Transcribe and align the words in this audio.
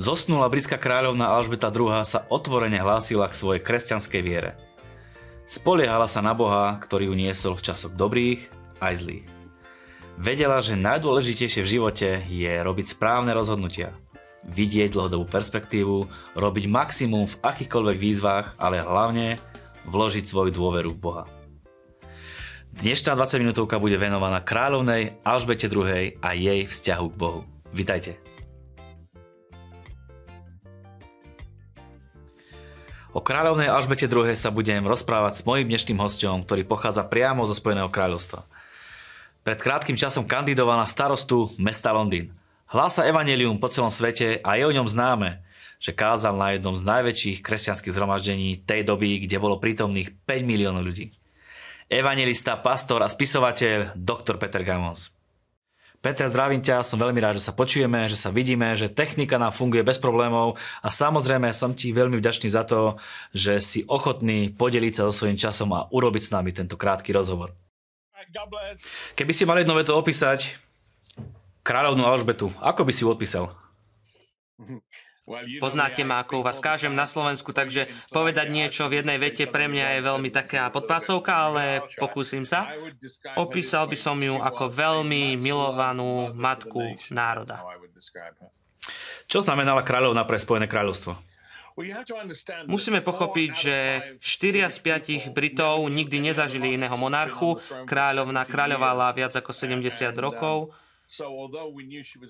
Zosnula 0.00 0.48
britská 0.48 0.80
kráľovna 0.80 1.28
Alžbeta 1.28 1.68
II 1.68 1.92
sa 2.08 2.24
otvorene 2.32 2.80
hlásila 2.80 3.28
k 3.28 3.36
svojej 3.36 3.60
kresťanskej 3.60 4.22
viere. 4.24 4.56
Spoliehala 5.44 6.08
sa 6.08 6.24
na 6.24 6.32
Boha, 6.32 6.80
ktorý 6.80 7.12
ju 7.12 7.14
niesol 7.20 7.52
v 7.52 7.68
časoch 7.68 7.92
dobrých 7.92 8.48
aj 8.80 8.94
zlých. 8.96 9.28
Vedela, 10.16 10.64
že 10.64 10.80
najdôležitejšie 10.80 11.60
v 11.60 11.72
živote 11.76 12.08
je 12.32 12.48
robiť 12.48 12.96
správne 12.96 13.36
rozhodnutia, 13.36 13.92
vidieť 14.48 14.96
dlhodobú 14.96 15.28
perspektívu, 15.28 16.08
robiť 16.32 16.64
maximum 16.64 17.28
v 17.28 17.38
akýchkoľvek 17.44 17.96
výzvach, 18.00 18.46
ale 18.56 18.80
hlavne 18.80 19.36
vložiť 19.84 20.24
svoju 20.24 20.52
dôveru 20.56 20.96
v 20.96 21.02
Boha. 21.02 21.24
Dnešná 22.70 23.18
20 23.18 23.42
minútovka 23.42 23.82
bude 23.82 23.98
venovaná 23.98 24.38
kráľovnej 24.38 25.18
Alžbete 25.26 25.66
II 25.66 26.14
a 26.22 26.28
jej 26.38 26.62
vzťahu 26.70 27.06
k 27.10 27.18
Bohu. 27.18 27.42
Vitajte. 27.74 28.14
O 33.10 33.18
kráľovnej 33.18 33.66
Alžbete 33.66 34.06
II 34.06 34.22
sa 34.38 34.54
budem 34.54 34.86
rozprávať 34.86 35.42
s 35.42 35.42
mojím 35.42 35.66
dnešným 35.66 35.98
hostom, 35.98 36.46
ktorý 36.46 36.62
pochádza 36.62 37.02
priamo 37.02 37.42
zo 37.42 37.58
Spojeného 37.58 37.90
kráľovstva. 37.90 38.46
Pred 39.42 39.58
krátkým 39.58 39.98
časom 39.98 40.22
kandidoval 40.22 40.78
na 40.78 40.86
starostu 40.86 41.50
mesta 41.58 41.90
Londýn. 41.90 42.30
Hlása 42.70 43.02
evanelium 43.02 43.58
po 43.58 43.66
celom 43.66 43.90
svete 43.90 44.38
a 44.46 44.54
je 44.54 44.62
o 44.62 44.70
ňom 44.70 44.86
známe, 44.86 45.42
že 45.82 45.90
kázal 45.90 46.38
na 46.38 46.54
jednom 46.54 46.78
z 46.78 46.86
najväčších 46.86 47.42
kresťanských 47.42 47.90
zhromaždení 47.90 48.62
tej 48.62 48.86
doby, 48.86 49.26
kde 49.26 49.42
bolo 49.42 49.58
prítomných 49.58 50.14
5 50.22 50.46
miliónov 50.46 50.86
ľudí. 50.86 51.10
Evangelista, 51.90 52.54
pastor 52.54 53.02
a 53.02 53.10
spisovateľ 53.10 53.98
dr. 53.98 54.38
Peter 54.38 54.62
Gamos. 54.62 55.10
Peter, 55.98 56.30
zdravím 56.30 56.62
ťa, 56.62 56.86
som 56.86 57.02
veľmi 57.02 57.18
rád, 57.18 57.42
že 57.42 57.50
sa 57.50 57.52
počujeme, 57.52 58.06
že 58.06 58.14
sa 58.14 58.30
vidíme, 58.30 58.78
že 58.78 58.86
technika 58.86 59.42
nám 59.42 59.50
funguje 59.50 59.82
bez 59.82 59.98
problémov 59.98 60.54
a 60.86 60.88
samozrejme 60.88 61.50
som 61.50 61.74
ti 61.74 61.90
veľmi 61.90 62.14
vďačný 62.22 62.46
za 62.46 62.62
to, 62.62 62.94
že 63.34 63.58
si 63.58 63.82
ochotný 63.90 64.54
podeliť 64.54 65.02
sa 65.02 65.10
so 65.10 65.12
svojím 65.12 65.34
časom 65.34 65.74
a 65.74 65.90
urobiť 65.90 66.22
s 66.22 66.30
nami 66.30 66.54
tento 66.54 66.78
krátky 66.78 67.10
rozhovor. 67.10 67.58
Keby 69.18 69.32
si 69.34 69.42
mal 69.42 69.58
jedno 69.58 69.74
veto 69.74 69.98
opísať 69.98 70.62
kráľovnú 71.66 72.06
Alžbetu, 72.06 72.54
ako 72.62 72.86
by 72.86 72.92
si 72.94 73.02
ju 73.02 73.10
odpísal? 73.10 73.50
Poznáte 75.62 76.02
ma, 76.02 76.26
ako 76.26 76.42
u 76.42 76.46
vás 76.46 76.58
kážem 76.58 76.90
na 76.90 77.06
Slovensku, 77.06 77.54
takže 77.54 77.86
povedať 78.10 78.50
niečo 78.50 78.90
v 78.90 79.02
jednej 79.02 79.18
vete 79.18 79.46
pre 79.46 79.70
mňa 79.70 79.98
je 79.98 80.00
veľmi 80.02 80.30
taká 80.34 80.68
podpásovka, 80.74 81.30
ale 81.30 81.86
pokúsim 81.96 82.42
sa. 82.42 82.66
Opísal 83.38 83.86
by 83.86 83.96
som 83.96 84.18
ju 84.18 84.36
ako 84.36 84.66
veľmi 84.70 85.38
milovanú 85.38 86.34
matku 86.34 86.98
národa. 87.14 87.62
Čo 89.30 89.46
znamenala 89.46 89.86
kráľovna 89.86 90.26
pre 90.26 90.42
Spojené 90.42 90.66
kráľovstvo? 90.66 91.14
Musíme 92.66 93.00
pochopiť, 93.00 93.50
že 93.54 93.76
4 94.18 94.68
z 94.68 94.78
5 95.30 95.32
Britov 95.32 95.86
nikdy 95.88 96.18
nezažili 96.20 96.74
iného 96.76 96.92
monarchu. 96.98 97.56
Kráľovna 97.86 98.44
kráľovala 98.44 99.14
viac 99.16 99.32
ako 99.38 99.54
70 99.54 100.12
rokov. 100.18 100.74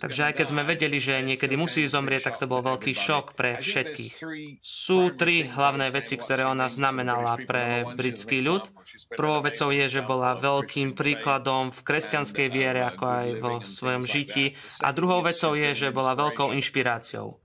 Takže 0.00 0.22
aj 0.24 0.34
keď 0.40 0.46
sme 0.48 0.62
vedeli, 0.64 0.96
že 0.96 1.20
niekedy 1.20 1.54
musí 1.56 1.84
zomrieť, 1.84 2.32
tak 2.32 2.40
to 2.40 2.48
bol 2.48 2.64
veľký 2.64 2.96
šok 2.96 3.36
pre 3.36 3.60
všetkých. 3.60 4.14
Sú 4.60 5.12
tri 5.16 5.44
hlavné 5.44 5.92
veci, 5.92 6.16
ktoré 6.16 6.48
ona 6.48 6.68
znamenala 6.72 7.36
pre 7.44 7.84
britský 7.96 8.40
ľud. 8.44 8.68
Prvou 9.16 9.40
vecou 9.44 9.68
je, 9.72 9.84
že 9.88 10.00
bola 10.04 10.36
veľkým 10.36 10.92
príkladom 10.92 11.72
v 11.72 11.80
kresťanskej 11.80 12.48
viere, 12.52 12.80
ako 12.84 13.04
aj 13.04 13.26
vo 13.40 13.52
svojom 13.60 14.04
žití. 14.04 14.56
A 14.80 14.92
druhou 14.92 15.20
vecou 15.24 15.56
je, 15.56 15.76
že 15.76 15.92
bola 15.92 16.16
veľkou 16.16 16.52
inšpiráciou. 16.56 17.39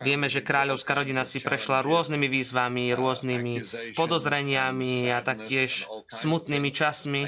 Vieme, 0.00 0.26
že 0.32 0.40
kráľovská 0.40 0.92
rodina 0.96 1.22
si 1.28 1.38
prešla 1.44 1.84
rôznymi 1.84 2.26
výzvami, 2.28 2.84
rôznymi 2.96 3.54
podozreniami 3.92 5.12
a 5.12 5.20
taktiež 5.20 5.84
smutnými 6.08 6.70
časmi. 6.72 7.22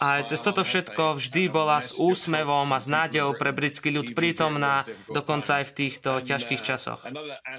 A 0.00 0.24
cez 0.24 0.40
toto 0.40 0.64
všetko 0.64 1.20
vždy 1.20 1.52
bola 1.52 1.84
s 1.84 1.96
úsmevom 1.96 2.72
a 2.72 2.78
s 2.80 2.88
nádejou 2.88 3.36
pre 3.36 3.52
britský 3.52 3.92
ľud 3.92 4.16
prítomná, 4.16 4.88
dokonca 5.12 5.60
aj 5.60 5.64
v 5.70 5.76
týchto 5.84 6.10
ťažkých 6.24 6.62
časoch. 6.64 7.04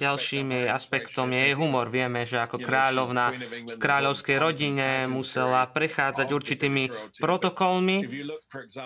Ďalším 0.01 0.51
jej 0.51 0.67
aspektom 0.71 1.29
je 1.31 1.41
jej 1.51 1.53
humor. 1.53 1.93
Vieme, 1.93 2.25
že 2.25 2.41
ako 2.41 2.59
kráľovna 2.59 3.35
v 3.75 3.77
kráľovskej 3.77 4.37
rodine 4.41 5.05
musela 5.05 5.67
prechádzať 5.69 6.27
určitými 6.31 6.83
protokolmi, 7.21 7.97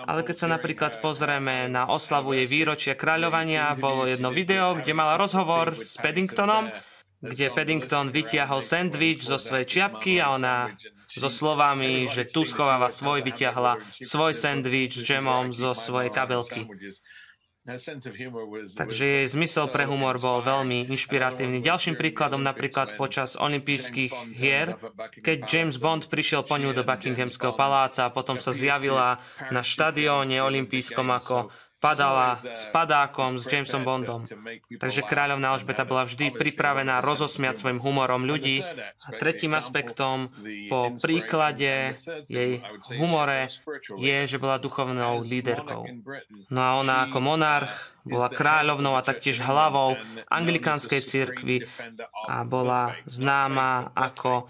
ale 0.04 0.20
keď 0.26 0.36
sa 0.36 0.48
napríklad 0.50 1.00
pozrieme 1.00 1.66
na 1.70 1.88
oslavu 1.88 2.36
jej 2.36 2.46
výročia 2.46 2.94
kráľovania, 2.94 3.69
bolo 3.76 4.06
jedno 4.06 4.30
video, 4.30 4.74
kde 4.78 4.92
mala 4.94 5.18
rozhovor 5.20 5.76
s 5.76 5.98
Paddingtonom, 6.00 6.70
kde 7.20 7.52
Paddington 7.52 8.08
vytiahol 8.08 8.64
sandwich 8.64 9.20
zo 9.20 9.36
svojej 9.36 9.68
čiapky 9.68 10.18
a 10.18 10.32
ona 10.34 10.72
so 11.10 11.28
slovami, 11.28 12.08
že 12.08 12.24
tu 12.24 12.46
schováva 12.46 12.88
svoj, 12.88 13.20
vytiahla 13.26 13.82
svoj 14.00 14.32
sandwich 14.32 14.96
s 14.96 15.04
džemom 15.04 15.52
zo 15.52 15.76
svojej 15.76 16.08
kabelky. 16.14 16.64
Takže 18.72 19.04
jej 19.04 19.26
zmysel 19.28 19.68
pre 19.68 19.84
humor 19.84 20.16
bol 20.16 20.40
veľmi 20.40 20.88
inšpiratívny. 20.88 21.60
Ďalším 21.60 22.00
príkladom 22.00 22.40
napríklad 22.40 22.96
počas 22.96 23.36
olympijských 23.36 24.12
hier, 24.32 24.80
keď 25.20 25.38
James 25.44 25.76
Bond 25.76 26.08
prišiel 26.08 26.40
po 26.40 26.56
ňu 26.56 26.72
do 26.72 26.82
Buckinghamského 26.88 27.52
paláca 27.52 28.08
a 28.08 28.14
potom 28.14 28.40
sa 28.40 28.56
zjavila 28.56 29.20
na 29.52 29.60
štadióne 29.60 30.40
olympijskom 30.40 31.04
ako 31.12 31.52
padala 31.80 32.36
s 32.36 32.68
padákom, 32.68 33.40
s 33.40 33.48
Jamesom 33.48 33.82
Bondom. 33.82 34.28
Takže 34.76 35.00
kráľovná 35.08 35.56
Alžbeta 35.56 35.88
bola 35.88 36.04
vždy 36.04 36.30
pripravená 36.36 37.00
rozosmiať 37.00 37.64
svojim 37.64 37.80
humorom 37.80 38.28
ľudí. 38.28 38.60
A 39.08 39.10
tretím 39.16 39.56
aspektom 39.56 40.28
po 40.68 40.92
príklade 41.00 41.96
jej 42.28 42.60
humore 43.00 43.48
je, 43.96 44.16
že 44.28 44.36
bola 44.36 44.60
duchovnou 44.60 45.24
líderkou. 45.24 45.88
No 46.52 46.60
a 46.60 46.70
ona 46.76 47.08
ako 47.08 47.18
monarch 47.24 47.96
bola 48.04 48.28
kráľovnou 48.28 48.96
a 48.96 49.04
taktiež 49.04 49.40
hlavou 49.40 49.96
anglikánskej 50.28 51.00
cirkvi 51.04 51.64
a 52.28 52.44
bola 52.44 52.96
známa 53.08 53.92
ako 53.96 54.48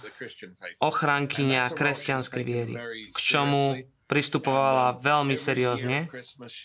ochrankyňa 0.83 1.71
kresťanskej 1.75 2.43
viery, 2.43 2.75
k 3.11 3.19
čomu 3.19 3.79
pristupovala 4.11 4.99
veľmi 4.99 5.39
seriózne. 5.39 6.11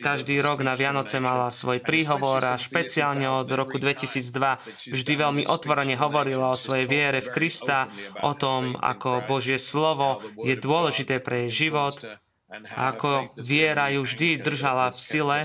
Každý 0.01 0.41
rok 0.41 0.65
na 0.65 0.73
Vianoce 0.73 1.21
mala 1.21 1.53
svoj 1.53 1.85
príhovor 1.85 2.41
a 2.41 2.57
špeciálne 2.57 3.29
od 3.29 3.45
roku 3.53 3.77
2002 3.77 4.89
vždy 4.89 5.13
veľmi 5.13 5.43
otvorene 5.45 5.93
hovorila 5.93 6.49
o 6.49 6.57
svojej 6.57 6.89
viere 6.89 7.21
v 7.21 7.29
Krista, 7.29 7.85
o 8.25 8.33
tom, 8.33 8.73
ako 8.73 9.29
Božie 9.29 9.61
slovo 9.61 10.25
je 10.41 10.57
dôležité 10.57 11.21
pre 11.21 11.45
jej 11.45 11.69
život 11.69 12.01
ako 12.77 13.33
viera 13.41 13.89
ju 13.89 14.05
vždy 14.05 14.37
držala 14.37 14.93
v 14.93 14.99
sile, 15.01 15.39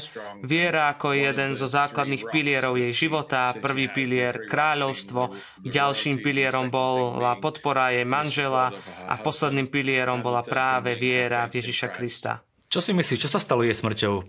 viera 0.44 0.92
ako 0.92 1.16
jeden 1.16 1.56
zo 1.56 1.64
základných 1.64 2.28
pilierov 2.28 2.76
jej 2.76 2.92
života, 2.92 3.56
prvý 3.56 3.88
pilier 3.88 4.44
kráľovstvo, 4.44 5.32
ďalším 5.64 6.20
pilierom 6.20 6.68
bola 6.68 7.40
podpora 7.40 7.96
jej 7.96 8.04
manžela 8.04 8.76
a 9.08 9.16
posledným 9.16 9.72
pilierom 9.72 10.20
bola 10.20 10.44
práve 10.44 10.92
viera 11.00 11.48
v 11.48 11.64
Ježiša 11.64 11.88
Krista. 11.88 12.44
Čo 12.68 12.84
si 12.84 12.92
myslíš, 12.92 13.26
čo 13.26 13.32
sa 13.32 13.40
stalo 13.40 13.64
jej 13.64 13.74
smrťou? 13.74 14.22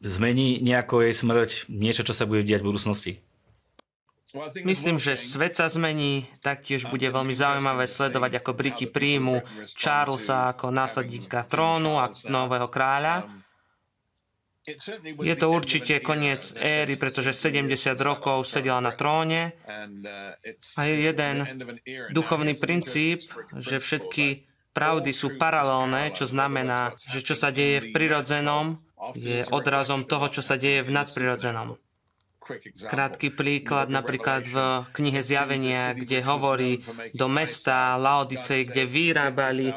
Zmení 0.00 0.60
nejako 0.64 1.06
jej 1.06 1.14
smrť 1.14 1.50
niečo, 1.70 2.02
čo 2.02 2.16
sa 2.16 2.26
bude 2.26 2.42
diať 2.42 2.64
v 2.64 2.68
budúcnosti? 2.72 3.12
Myslím, 4.62 4.96
že 5.02 5.18
svet 5.18 5.58
sa 5.58 5.66
zmení, 5.66 6.30
taktiež 6.38 6.86
bude 6.86 7.06
veľmi 7.10 7.34
zaujímavé 7.34 7.90
sledovať, 7.90 8.38
ako 8.38 8.50
Briti 8.54 8.86
príjmu 8.86 9.42
Charlesa 9.74 10.54
ako 10.54 10.70
následníka 10.70 11.42
trónu 11.46 11.98
a 11.98 12.14
nového 12.30 12.70
kráľa. 12.70 13.26
Je 15.24 15.34
to 15.40 15.50
určite 15.50 16.04
koniec 16.04 16.52
éry, 16.54 16.94
pretože 17.00 17.32
70 17.32 17.96
rokov 18.04 18.44
sedela 18.44 18.78
na 18.78 18.92
tróne. 18.92 19.56
A 20.76 20.80
je 20.84 20.94
jeden 21.00 21.36
duchovný 22.12 22.54
princíp, 22.54 23.24
že 23.56 23.80
všetky 23.80 24.46
pravdy 24.76 25.10
sú 25.10 25.40
paralelné, 25.40 26.12
čo 26.14 26.28
znamená, 26.28 26.94
že 26.94 27.24
čo 27.24 27.34
sa 27.34 27.50
deje 27.50 27.88
v 27.88 27.96
prirodzenom, 27.96 28.78
je 29.16 29.48
odrazom 29.48 30.04
toho, 30.04 30.28
čo 30.28 30.44
sa 30.44 30.60
deje 30.60 30.84
v 30.84 30.92
nadprirodzenom. 30.92 31.80
Krátky 32.90 33.30
príklad 33.30 33.92
napríklad 33.92 34.48
v 34.48 34.56
knihe 34.96 35.20
Zjavenia, 35.22 35.94
kde 35.94 36.24
hovorí 36.24 36.82
do 37.14 37.30
mesta 37.30 37.94
Laodice, 37.94 38.66
kde 38.66 38.88
vyrábali 38.88 39.70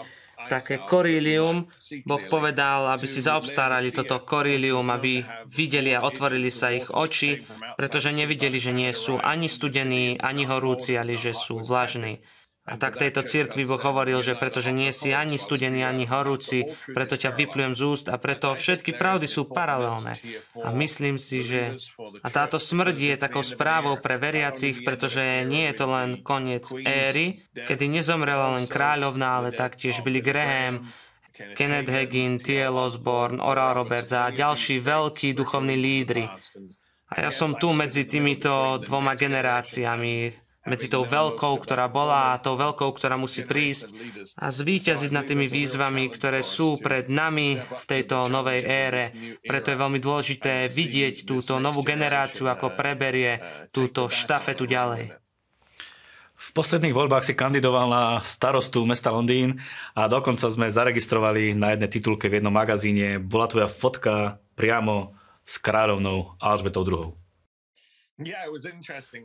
také 0.48 0.82
korílium. 0.84 1.70
Boh 2.04 2.24
povedal, 2.28 2.92
aby 2.92 3.08
si 3.08 3.24
zaobstarali 3.24 3.96
toto 3.96 4.20
korílium, 4.24 4.90
aby 4.92 5.24
videli 5.48 5.96
a 5.96 6.04
otvorili 6.04 6.52
sa 6.52 6.72
ich 6.72 6.88
oči, 6.92 7.46
pretože 7.80 8.12
nevideli, 8.12 8.58
že 8.60 8.76
nie 8.76 8.92
sú 8.92 9.20
ani 9.20 9.48
studení, 9.48 10.20
ani 10.20 10.44
horúci, 10.48 10.98
ale 11.00 11.16
že 11.16 11.32
sú 11.36 11.64
vlažní. 11.64 12.24
A 12.64 12.80
tak 12.80 12.96
tejto 12.96 13.28
cirkvi 13.28 13.68
Boh 13.68 13.80
hovoril, 13.80 14.24
že 14.24 14.40
pretože 14.40 14.72
nie 14.72 14.96
si 14.96 15.12
ani 15.12 15.36
studený, 15.36 15.84
ani 15.84 16.08
horúci, 16.08 16.72
preto 16.96 17.20
ťa 17.20 17.36
vyplujem 17.36 17.76
z 17.76 17.82
úst 17.84 18.06
a 18.08 18.16
preto 18.16 18.56
všetky 18.56 18.96
pravdy 18.96 19.28
sú 19.28 19.52
paralelné. 19.52 20.24
A 20.64 20.72
myslím 20.72 21.20
si, 21.20 21.44
že 21.44 21.76
a 22.24 22.28
táto 22.32 22.56
smrť 22.56 22.96
je 22.96 23.16
takou 23.20 23.44
správou 23.44 24.00
pre 24.00 24.16
veriacich, 24.16 24.80
pretože 24.88 25.44
nie 25.44 25.68
je 25.68 25.76
to 25.76 25.92
len 25.92 26.24
koniec 26.24 26.72
éry, 26.72 27.44
kedy 27.52 27.92
nezomrela 27.92 28.56
len 28.56 28.72
kráľovná, 28.72 29.44
ale 29.44 29.52
taktiež 29.52 30.00
Billy 30.00 30.24
Graham, 30.24 30.88
Kenneth 31.34 31.92
Hagin, 31.92 32.40
T.L. 32.40 32.80
Osborne, 32.80 33.44
Oral 33.44 33.76
Roberts 33.76 34.16
a 34.16 34.32
ďalší 34.32 34.80
veľkí 34.80 35.36
duchovní 35.36 35.76
lídry. 35.76 36.32
A 37.12 37.28
ja 37.28 37.32
som 37.36 37.60
tu 37.60 37.76
medzi 37.76 38.08
týmito 38.08 38.80
dvoma 38.80 39.20
generáciami, 39.20 40.43
medzi 40.64 40.88
tou 40.88 41.04
veľkou, 41.04 41.60
ktorá 41.60 41.92
bola 41.92 42.34
a 42.34 42.40
tou 42.40 42.56
veľkou, 42.56 42.96
ktorá 42.96 43.20
musí 43.20 43.44
prísť 43.44 43.92
a 44.40 44.48
zvíťaziť 44.48 45.12
nad 45.12 45.28
tými 45.28 45.52
výzvami, 45.52 46.08
ktoré 46.08 46.40
sú 46.40 46.80
pred 46.80 47.12
nami 47.12 47.60
v 47.60 47.86
tejto 47.88 48.32
novej 48.32 48.64
ére. 48.64 49.04
Preto 49.44 49.76
je 49.76 49.82
veľmi 49.82 50.00
dôležité 50.00 50.72
vidieť 50.72 51.28
túto 51.28 51.60
novú 51.60 51.84
generáciu, 51.84 52.48
ako 52.48 52.76
preberie 52.80 53.44
túto 53.76 54.08
štafetu 54.08 54.64
ďalej. 54.64 55.20
V 56.34 56.50
posledných 56.52 56.92
voľbách 56.92 57.24
si 57.24 57.40
kandidoval 57.40 57.88
na 57.88 58.04
starostu 58.20 58.84
mesta 58.84 59.16
Londýn 59.16 59.64
a 59.96 60.12
dokonca 60.12 60.52
sme 60.52 60.68
zaregistrovali 60.68 61.56
na 61.56 61.72
jednej 61.72 61.88
titulke 61.88 62.28
v 62.28 62.44
jednom 62.44 62.52
magazíne. 62.52 63.16
Bola 63.16 63.48
tvoja 63.48 63.72
fotka 63.72 64.44
priamo 64.60 65.16
s 65.48 65.56
kráľovnou 65.60 66.36
Alžbetou 66.44 66.84
II. 66.84 67.23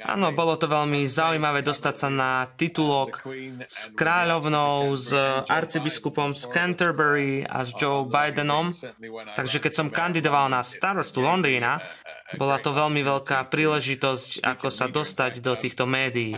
Áno, 0.08 0.32
bolo 0.32 0.56
to 0.56 0.64
veľmi 0.64 1.04
zaujímavé 1.04 1.60
dostať 1.60 1.94
sa 2.00 2.08
na 2.08 2.48
titulok 2.56 3.20
s 3.68 3.92
kráľovnou, 3.92 4.96
s 4.96 5.12
arcibiskupom 5.44 6.32
z 6.32 6.48
Canterbury 6.48 7.44
a 7.44 7.68
s 7.68 7.76
Joe 7.76 8.08
Bidenom. 8.08 8.72
Takže 9.36 9.60
keď 9.60 9.72
som 9.76 9.92
kandidoval 9.92 10.48
na 10.48 10.64
starostu 10.64 11.20
Londýna, 11.20 11.84
bola 12.40 12.56
to 12.56 12.72
veľmi 12.72 13.04
veľká 13.04 13.52
príležitosť, 13.52 14.40
ako 14.40 14.72
sa 14.72 14.88
dostať 14.88 15.44
do 15.44 15.52
týchto 15.52 15.84
médií. 15.84 16.32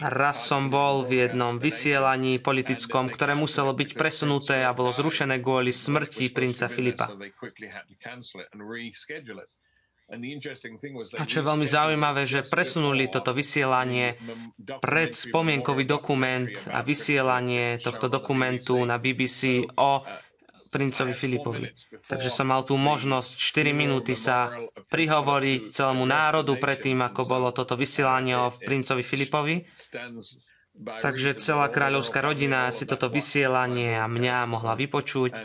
Raz 0.00 0.48
som 0.48 0.72
bol 0.72 1.04
v 1.04 1.28
jednom 1.28 1.60
vysielaní 1.60 2.40
politickom, 2.40 3.12
ktoré 3.12 3.36
muselo 3.36 3.76
byť 3.76 3.92
presunuté 3.92 4.64
a 4.64 4.72
bolo 4.72 4.88
zrušené 4.88 5.36
kvôli 5.44 5.68
smrti 5.68 6.32
princa 6.32 6.72
Filipa. 6.72 7.12
A 10.10 11.24
čo 11.24 11.40
je 11.40 11.48
veľmi 11.48 11.64
zaujímavé, 11.64 12.28
že 12.28 12.44
presunuli 12.44 13.08
toto 13.08 13.32
vysielanie 13.32 14.20
pred 14.82 15.16
spomienkový 15.16 15.88
dokument 15.88 16.52
a 16.68 16.84
vysielanie 16.84 17.80
tohto 17.80 18.12
dokumentu 18.12 18.76
na 18.84 19.00
BBC 19.00 19.64
o 19.80 20.04
princovi 20.72 21.12
Filipovi. 21.12 21.68
Takže 22.08 22.32
som 22.32 22.48
mal 22.48 22.64
tú 22.64 22.80
možnosť 22.80 23.36
4 23.36 23.76
minúty 23.76 24.16
sa 24.16 24.56
prihovoriť 24.88 25.68
celému 25.68 26.08
národu 26.08 26.56
predtým, 26.56 27.00
ako 27.04 27.28
bolo 27.28 27.48
toto 27.52 27.76
vysielanie 27.76 28.36
o 28.36 28.48
princovi 28.48 29.04
Filipovi. 29.04 29.68
Takže 30.72 31.36
celá 31.36 31.68
kráľovská 31.68 32.24
rodina 32.24 32.72
si 32.72 32.88
toto 32.88 33.12
vysielanie 33.12 34.00
a 34.00 34.08
mňa 34.08 34.48
mohla 34.48 34.72
vypočuť. 34.72 35.36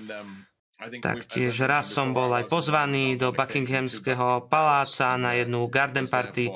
Taktiež 0.78 1.58
raz 1.66 1.90
som 1.90 2.14
bol 2.14 2.30
aj 2.38 2.46
pozvaný 2.54 3.18
do 3.18 3.34
Buckinghamského 3.34 4.46
paláca 4.46 5.18
na 5.18 5.34
jednu 5.34 5.66
garden 5.66 6.06
party, 6.06 6.54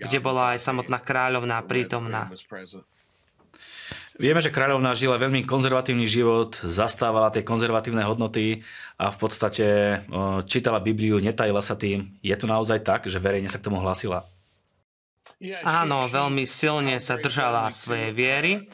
kde 0.00 0.18
bola 0.18 0.56
aj 0.56 0.64
samotná 0.64 0.96
kráľovná 0.96 1.60
prítomná. 1.68 2.32
Vieme, 4.20 4.40
že 4.40 4.52
kráľovná 4.52 4.96
žila 4.96 5.20
veľmi 5.20 5.48
konzervatívny 5.48 6.04
život, 6.08 6.56
zastávala 6.60 7.32
tie 7.32 7.44
konzervatívne 7.44 8.04
hodnoty 8.04 8.64
a 8.96 9.12
v 9.12 9.16
podstate 9.16 9.66
čítala 10.48 10.80
Bibliu, 10.80 11.20
netajila 11.20 11.60
sa 11.60 11.76
tým. 11.76 12.16
Je 12.24 12.36
to 12.36 12.48
naozaj 12.48 12.80
tak, 12.80 13.08
že 13.08 13.20
verejne 13.20 13.52
sa 13.52 13.60
k 13.60 13.68
tomu 13.68 13.80
hlasila? 13.80 14.24
Áno, 15.64 16.08
veľmi 16.08 16.44
silne 16.48 17.00
sa 17.00 17.16
držala 17.16 17.72
svojej 17.72 18.12
viery. 18.12 18.68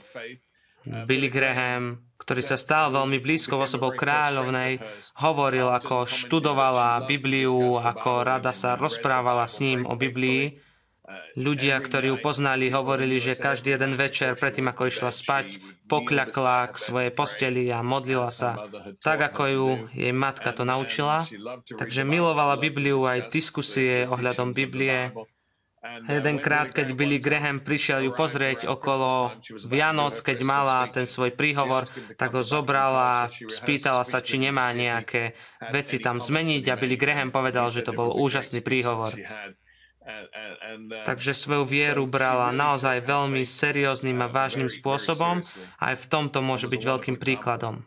Billy 0.87 1.31
Graham 1.31 2.06
ktorý 2.26 2.43
sa 2.43 2.58
stal 2.58 2.90
veľmi 2.90 3.23
blízko 3.23 3.55
osobou 3.62 3.94
kráľovnej, 3.94 4.82
hovoril, 5.23 5.70
ako 5.70 6.11
študovala 6.11 7.06
Bibliu, 7.06 7.78
ako 7.78 8.26
rada 8.26 8.50
sa 8.50 8.75
rozprávala 8.75 9.46
s 9.46 9.62
ním 9.62 9.87
o 9.87 9.94
Biblii. 9.94 10.58
Ľudia, 11.38 11.78
ktorí 11.78 12.11
ju 12.11 12.19
poznali, 12.19 12.67
hovorili, 12.67 13.23
že 13.23 13.38
každý 13.38 13.78
jeden 13.78 13.94
večer, 13.94 14.34
predtým 14.34 14.67
ako 14.67 14.90
išla 14.90 15.14
spať, 15.14 15.62
pokľakla 15.87 16.75
k 16.75 16.82
svojej 16.82 17.12
posteli 17.14 17.70
a 17.70 17.78
modlila 17.87 18.34
sa, 18.34 18.58
tak 19.06 19.22
ako 19.22 19.43
ju 19.46 19.69
jej 19.94 20.11
matka 20.11 20.50
to 20.50 20.67
naučila. 20.67 21.31
Takže 21.79 22.02
milovala 22.02 22.58
Bibliu 22.58 23.06
aj 23.06 23.31
diskusie 23.31 24.02
ohľadom 24.11 24.50
Biblie 24.50 25.14
Jedenkrát, 26.06 26.71
keď 26.71 26.93
Billy 26.94 27.19
Graham 27.19 27.62
prišiel 27.62 28.06
ju 28.06 28.12
pozrieť 28.15 28.67
okolo 28.67 29.35
Vianoc, 29.67 30.19
keď 30.21 30.38
mala 30.43 30.87
ten 30.91 31.06
svoj 31.06 31.35
príhovor, 31.35 31.87
tak 32.19 32.35
ho 32.35 32.43
zobrala, 32.43 33.31
spýtala 33.47 34.03
sa, 34.06 34.23
či 34.23 34.38
nemá 34.38 34.71
nejaké 34.75 35.35
veci 35.75 35.99
tam 35.99 36.23
zmeniť 36.23 36.65
a 36.71 36.79
Billy 36.79 36.99
Graham 36.99 37.31
povedal, 37.35 37.71
že 37.71 37.87
to 37.87 37.94
bol 37.94 38.15
úžasný 38.15 38.62
príhovor. 38.62 39.15
Takže 41.03 41.35
svoju 41.35 41.67
vieru 41.67 42.06
brala 42.06 42.55
naozaj 42.55 43.03
veľmi 43.03 43.43
serióznym 43.43 44.23
a 44.23 44.31
vážnym 44.31 44.71
spôsobom 44.71 45.43
a 45.82 45.82
aj 45.91 45.97
v 45.99 46.06
tomto 46.06 46.39
môže 46.47 46.71
byť 46.71 46.82
veľkým 46.82 47.17
príkladom. 47.19 47.82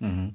Mm-hmm. 0.00 0.28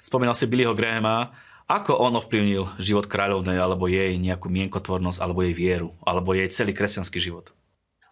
Spomínal 0.00 0.32
si 0.32 0.48
Billyho 0.48 0.72
Grahama, 0.72 1.34
ako 1.68 2.00
on 2.00 2.16
ovplyvnil 2.16 2.80
život 2.80 3.04
kráľovnej, 3.04 3.60
alebo 3.60 3.86
jej 3.86 4.16
nejakú 4.16 4.48
mienkotvornosť, 4.48 5.20
alebo 5.20 5.44
jej 5.44 5.54
vieru, 5.54 5.92
alebo 6.00 6.32
jej 6.32 6.48
celý 6.48 6.72
kresťanský 6.72 7.20
život? 7.20 7.52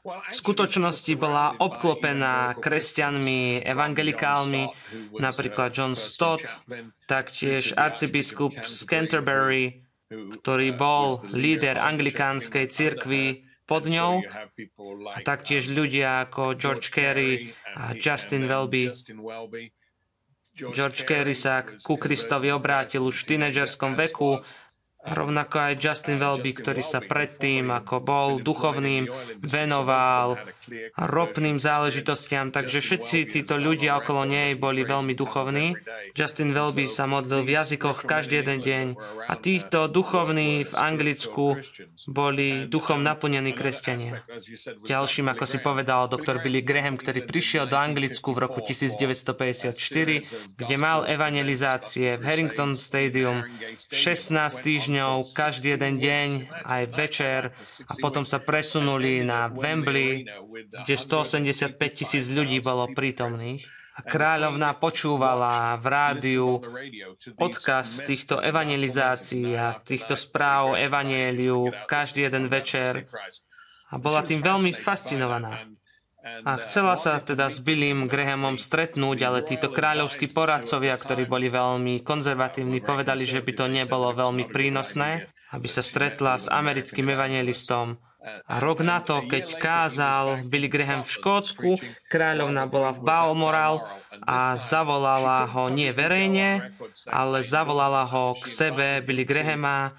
V 0.06 0.37
skutočnosti 0.38 1.19
bola 1.19 1.58
obklopená 1.58 2.55
kresťanmi, 2.62 3.67
evangelikálmi, 3.67 4.70
napríklad 5.19 5.75
John 5.75 5.99
Stott, 5.99 6.47
taktiež 7.11 7.75
arcibiskup 7.75 8.55
z 8.62 8.87
Canterbury, 8.87 9.82
ktorý 10.06 10.70
bol 10.79 11.26
líder 11.35 11.82
anglikánskej 11.82 12.70
cirkvi 12.70 13.50
pod 13.67 13.91
ňou, 13.91 14.23
a 15.11 15.19
taktiež 15.26 15.67
ľudia 15.75 16.31
ako 16.31 16.55
George 16.55 16.94
Carey 16.94 17.50
a 17.75 17.99
Justin 17.99 18.47
Welby. 18.47 18.94
George 20.56 21.05
Carey 21.05 21.37
sa 21.37 21.61
ku 21.85 22.00
Kristovi 22.00 22.49
obrátil 22.49 23.04
už 23.04 23.28
v 23.28 23.37
tínedžerskom 23.37 23.92
veku 23.92 24.40
Rovnako 25.06 25.70
aj 25.70 25.75
Justin 25.78 26.18
Welby, 26.18 26.50
ktorý 26.50 26.82
sa 26.82 26.98
predtým, 26.98 27.70
ako 27.70 28.02
bol 28.02 28.30
duchovným, 28.42 29.06
venoval 29.38 30.34
ropným 30.98 31.62
záležitostiam, 31.62 32.50
takže 32.50 32.82
všetci 32.82 33.30
títo 33.30 33.54
ľudia 33.54 34.02
okolo 34.02 34.26
nej 34.26 34.58
boli 34.58 34.82
veľmi 34.82 35.14
duchovní. 35.14 35.78
Justin 36.10 36.50
Welby 36.50 36.90
sa 36.90 37.06
modlil 37.06 37.46
v 37.46 37.54
jazykoch 37.54 38.02
každý 38.02 38.42
jeden 38.42 38.58
deň. 38.58 38.86
a 39.26 39.34
týchto 39.38 39.86
duchovní 39.86 40.66
v 40.66 40.75
Anglicku 40.75 41.62
boli 42.10 42.66
duchom 42.66 43.02
naplnení 43.02 43.54
kresťania. 43.54 44.26
Ďalším, 44.86 45.30
ako 45.30 45.44
si 45.46 45.58
povedal 45.62 46.10
doktor 46.10 46.42
Billy 46.42 46.62
Graham, 46.62 46.98
ktorý 46.98 47.22
prišiel 47.26 47.70
do 47.70 47.78
Anglicku 47.78 48.34
v 48.34 48.42
roku 48.42 48.58
1954, 48.62 49.70
kde 50.58 50.76
mal 50.78 51.06
evangelizácie 51.06 52.18
v 52.18 52.22
Harrington 52.26 52.75
Stadium 52.75 53.46
16 53.90 54.66
týždňov 54.66 54.96
týždňov, 54.97 55.37
každý 55.37 55.76
jeden 55.76 56.00
deň, 56.00 56.29
aj 56.65 56.83
večer 56.97 57.41
a 57.85 57.93
potom 58.00 58.25
sa 58.25 58.41
presunuli 58.41 59.21
na 59.21 59.53
Wembley, 59.53 60.25
kde 60.73 60.95
185 60.97 61.76
tisíc 61.93 62.33
ľudí 62.33 62.65
bolo 62.65 62.88
prítomných. 62.97 63.61
A 63.97 64.05
kráľovná 64.05 64.76
počúvala 64.76 65.76
v 65.81 65.87
rádiu 65.88 66.49
odkaz 67.37 68.05
týchto 68.05 68.41
evangelizácií 68.41 69.57
a 69.57 69.76
týchto 69.76 70.17
správ 70.17 70.73
o 70.73 70.76
evanieliu 70.76 71.73
každý 71.88 72.29
jeden 72.29 72.49
večer 72.49 73.09
a 73.93 73.97
bola 73.97 74.21
tým 74.21 74.45
veľmi 74.45 74.73
fascinovaná. 74.76 75.75
A 76.26 76.59
chcela 76.59 76.99
sa 76.99 77.23
teda 77.23 77.47
s 77.47 77.62
Billym 77.62 78.11
Grahamom 78.11 78.59
stretnúť, 78.59 79.18
ale 79.23 79.47
títo 79.47 79.71
kráľovskí 79.71 80.35
poradcovia, 80.35 80.99
ktorí 80.99 81.30
boli 81.30 81.47
veľmi 81.47 82.02
konzervatívni, 82.02 82.83
povedali, 82.83 83.23
že 83.23 83.42
by 83.42 83.52
to 83.54 83.66
nebolo 83.71 84.11
veľmi 84.11 84.50
prínosné, 84.50 85.30
aby 85.54 85.68
sa 85.71 85.87
stretla 85.87 86.35
s 86.35 86.50
americkým 86.50 87.14
evangelistom. 87.14 88.02
A 88.26 88.59
rok 88.59 88.83
na 88.83 88.99
to, 88.99 89.23
keď 89.23 89.54
kázal 89.54 90.50
Billy 90.50 90.66
Graham 90.66 91.06
v 91.06 91.14
Škótsku, 91.14 91.71
kráľovna 92.11 92.66
bola 92.66 92.90
v 92.90 93.06
Balmoral 93.06 93.87
a 94.26 94.59
zavolala 94.59 95.47
ho 95.47 95.71
nie 95.71 95.95
verejne, 95.95 96.75
ale 97.06 97.47
zavolala 97.47 98.02
ho 98.02 98.35
k 98.35 98.45
sebe 98.50 98.87
Billy 99.06 99.23
Grahama 99.23 99.95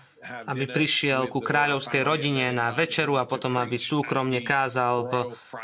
aby 0.48 0.66
prišiel 0.68 1.28
ku 1.32 1.40
kráľovskej 1.44 2.02
rodine 2.04 2.52
na 2.56 2.72
večeru 2.72 3.20
a 3.20 3.28
potom 3.28 3.60
aby 3.60 3.76
súkromne 3.76 4.44
kázal 4.44 4.96
v 5.08 5.14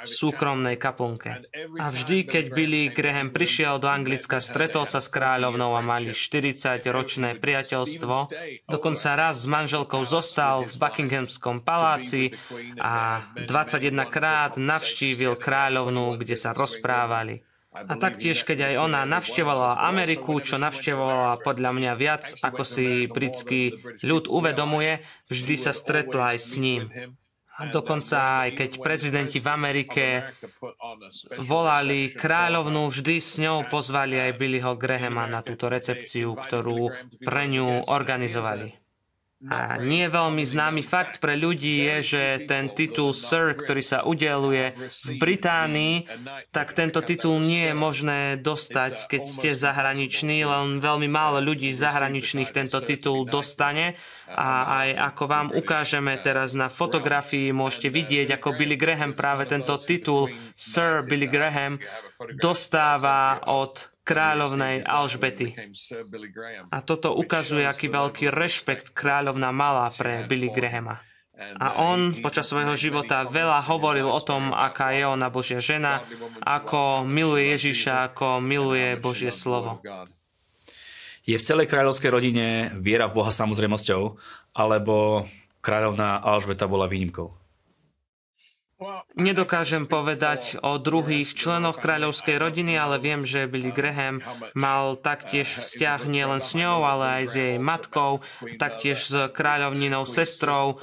súkromnej 0.08 0.76
kaplnke. 0.80 1.48
A 1.80 1.86
vždy, 1.90 2.28
keď 2.28 2.46
Billy 2.52 2.84
Graham 2.92 3.32
prišiel 3.32 3.80
do 3.80 3.88
Anglicka, 3.88 4.44
stretol 4.44 4.84
sa 4.90 5.00
s 5.04 5.08
kráľovnou 5.12 5.76
a 5.76 5.82
mali 5.82 6.12
40-ročné 6.12 7.40
priateľstvo. 7.40 8.16
Dokonca 8.68 9.10
raz 9.16 9.44
s 9.44 9.48
manželkou 9.48 10.04
zostal 10.04 10.68
v 10.68 10.74
Buckinghamskom 10.78 11.62
paláci 11.64 12.36
a 12.80 13.26
21 13.40 14.08
krát 14.10 14.56
navštívil 14.60 15.38
kráľovnú, 15.40 16.18
kde 16.20 16.36
sa 16.36 16.52
rozprávali. 16.52 17.53
A 17.74 17.94
taktiež, 17.98 18.46
keď 18.46 18.70
aj 18.70 18.76
ona 18.86 19.02
navštevovala 19.10 19.82
Ameriku, 19.90 20.38
čo 20.38 20.62
navštevovala 20.62 21.42
podľa 21.42 21.72
mňa 21.74 21.92
viac, 21.98 22.24
ako 22.46 22.62
si 22.62 23.10
britský 23.10 23.82
ľud 24.06 24.30
uvedomuje, 24.30 25.02
vždy 25.34 25.56
sa 25.58 25.74
stretla 25.74 26.38
aj 26.38 26.40
s 26.40 26.52
ním. 26.62 26.82
A 27.54 27.70
dokonca 27.70 28.50
aj 28.50 28.58
keď 28.58 28.70
prezidenti 28.82 29.38
v 29.38 29.48
Amerike 29.50 30.06
volali 31.46 32.10
kráľovnú, 32.10 32.90
vždy 32.90 33.16
s 33.22 33.38
ňou 33.38 33.70
pozvali 33.70 34.18
aj 34.18 34.38
Billyho 34.42 34.74
Grahama 34.74 35.30
na 35.30 35.46
túto 35.46 35.70
recepciu, 35.70 36.34
ktorú 36.34 36.90
pre 37.22 37.46
ňu 37.50 37.90
organizovali. 37.90 38.83
A 39.52 39.76
nie 39.76 40.08
veľmi 40.08 40.48
známy 40.48 40.88
fakt 40.88 41.20
pre 41.20 41.36
ľudí 41.36 41.84
je, 41.84 42.16
že 42.16 42.24
ten 42.48 42.72
titul 42.72 43.12
Sir, 43.12 43.60
ktorý 43.60 43.84
sa 43.84 44.08
udeluje 44.08 44.72
v 44.80 45.10
Británii, 45.20 45.96
tak 46.56 46.72
tento 46.72 47.04
titul 47.04 47.44
nie 47.44 47.68
je 47.68 47.76
možné 47.76 48.20
dostať, 48.40 49.12
keď 49.12 49.24
ste 49.28 49.50
zahraniční, 49.52 50.48
len 50.48 50.80
veľmi 50.80 51.12
málo 51.12 51.44
ľudí 51.44 51.76
zahraničných 51.76 52.56
tento 52.56 52.80
titul 52.80 53.28
dostane. 53.28 54.00
A 54.32 54.82
aj 54.88 54.90
ako 55.14 55.24
vám 55.28 55.48
ukážeme 55.52 56.16
teraz 56.24 56.56
na 56.56 56.72
fotografii, 56.72 57.52
môžete 57.52 57.92
vidieť, 57.92 58.40
ako 58.40 58.56
Billy 58.56 58.80
Graham 58.80 59.12
práve 59.12 59.44
tento 59.46 59.76
titul 59.78 60.32
Sir 60.56 61.04
Billy 61.04 61.28
Graham 61.28 61.84
dostáva 62.40 63.44
od 63.46 63.93
kráľovnej 64.04 64.84
Alžbety. 64.84 65.56
A 66.70 66.78
toto 66.84 67.16
ukazuje, 67.16 67.64
aký 67.64 67.88
veľký 67.88 68.30
rešpekt 68.30 68.92
kráľovna 68.92 69.56
mala 69.56 69.90
pre 69.96 70.28
Billy 70.28 70.52
Grahama. 70.52 71.00
A 71.34 71.82
on 71.82 72.22
počas 72.22 72.46
svojho 72.46 72.78
života 72.78 73.26
veľa 73.26 73.66
hovoril 73.66 74.06
o 74.06 74.22
tom, 74.22 74.54
aká 74.54 74.94
je 74.94 75.04
ona 75.04 75.34
Božia 75.34 75.58
žena, 75.58 76.06
ako 76.46 77.10
miluje 77.10 77.58
Ježiša, 77.58 78.14
ako 78.14 78.38
miluje 78.38 78.94
Božie 79.02 79.34
slovo. 79.34 79.82
Je 81.24 81.40
v 81.40 81.48
celej 81.48 81.72
kráľovskej 81.72 82.12
rodine 82.12 82.70
viera 82.78 83.10
v 83.10 83.18
Boha 83.18 83.32
samozrejmosťou, 83.34 84.20
alebo 84.54 85.26
kráľovná 85.64 86.22
Alžbeta 86.22 86.70
bola 86.70 86.86
výnimkou? 86.86 87.43
Nedokážem 89.14 89.86
povedať 89.86 90.58
o 90.60 90.78
druhých 90.82 91.34
členoch 91.38 91.80
kráľovskej 91.80 92.38
rodiny, 92.42 92.78
ale 92.78 92.98
viem, 93.00 93.22
že 93.24 93.50
Billy 93.50 93.72
Graham 93.72 94.22
mal 94.58 94.98
taktiež 95.00 95.62
vzťah 95.62 96.06
nielen 96.10 96.42
s 96.42 96.58
ňou, 96.58 96.84
ale 96.84 97.22
aj 97.22 97.24
s 97.30 97.34
jej 97.38 97.56
matkou, 97.62 98.26
taktiež 98.58 99.00
s 99.06 99.14
kráľovninou 99.32 100.04
sestrou, 100.10 100.82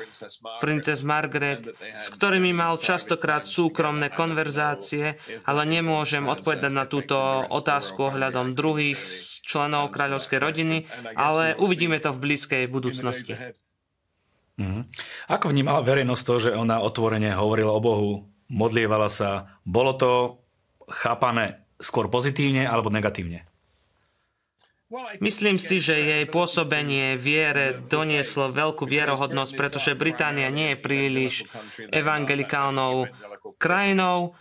princes 0.63 1.03
Margaret, 1.05 1.71
s 1.97 2.07
ktorými 2.11 2.55
mal 2.55 2.79
častokrát 2.81 3.45
súkromné 3.47 4.11
konverzácie, 4.13 5.19
ale 5.45 5.63
nemôžem 5.67 6.27
odpovedať 6.27 6.73
na 6.73 6.87
túto 6.87 7.17
otázku 7.49 8.15
ohľadom 8.15 8.55
druhých 8.55 9.01
členov 9.45 9.91
kráľovskej 9.91 10.39
rodiny, 10.39 10.77
ale 11.19 11.59
uvidíme 11.59 11.99
to 11.99 12.15
v 12.15 12.23
blízkej 12.23 12.65
budúcnosti. 12.71 13.35
Mm. 14.61 14.85
Ako 15.33 15.49
vnímala 15.49 15.81
verejnosť 15.81 16.23
to, 16.29 16.35
že 16.37 16.51
ona 16.53 16.85
otvorene 16.85 17.33
hovorila 17.33 17.73
o 17.73 17.81
Bohu, 17.81 18.13
modlievala 18.53 19.09
sa? 19.09 19.57
Bolo 19.65 19.97
to 19.97 20.13
chápané 20.93 21.65
skôr 21.81 22.13
pozitívne 22.13 22.69
alebo 22.69 22.93
negatívne? 22.93 23.49
Myslím 25.23 25.63
si, 25.63 25.79
že 25.79 25.95
jej 25.95 26.25
pôsobenie 26.27 27.15
viere 27.15 27.79
donieslo 27.79 28.51
veľkú 28.51 28.91
vierohodnosť, 28.91 29.53
pretože 29.55 29.95
Británia 29.95 30.51
nie 30.51 30.75
je 30.75 30.83
príliš 30.83 31.35
evangelikálnou 31.95 33.07
krajinou. 33.55 34.35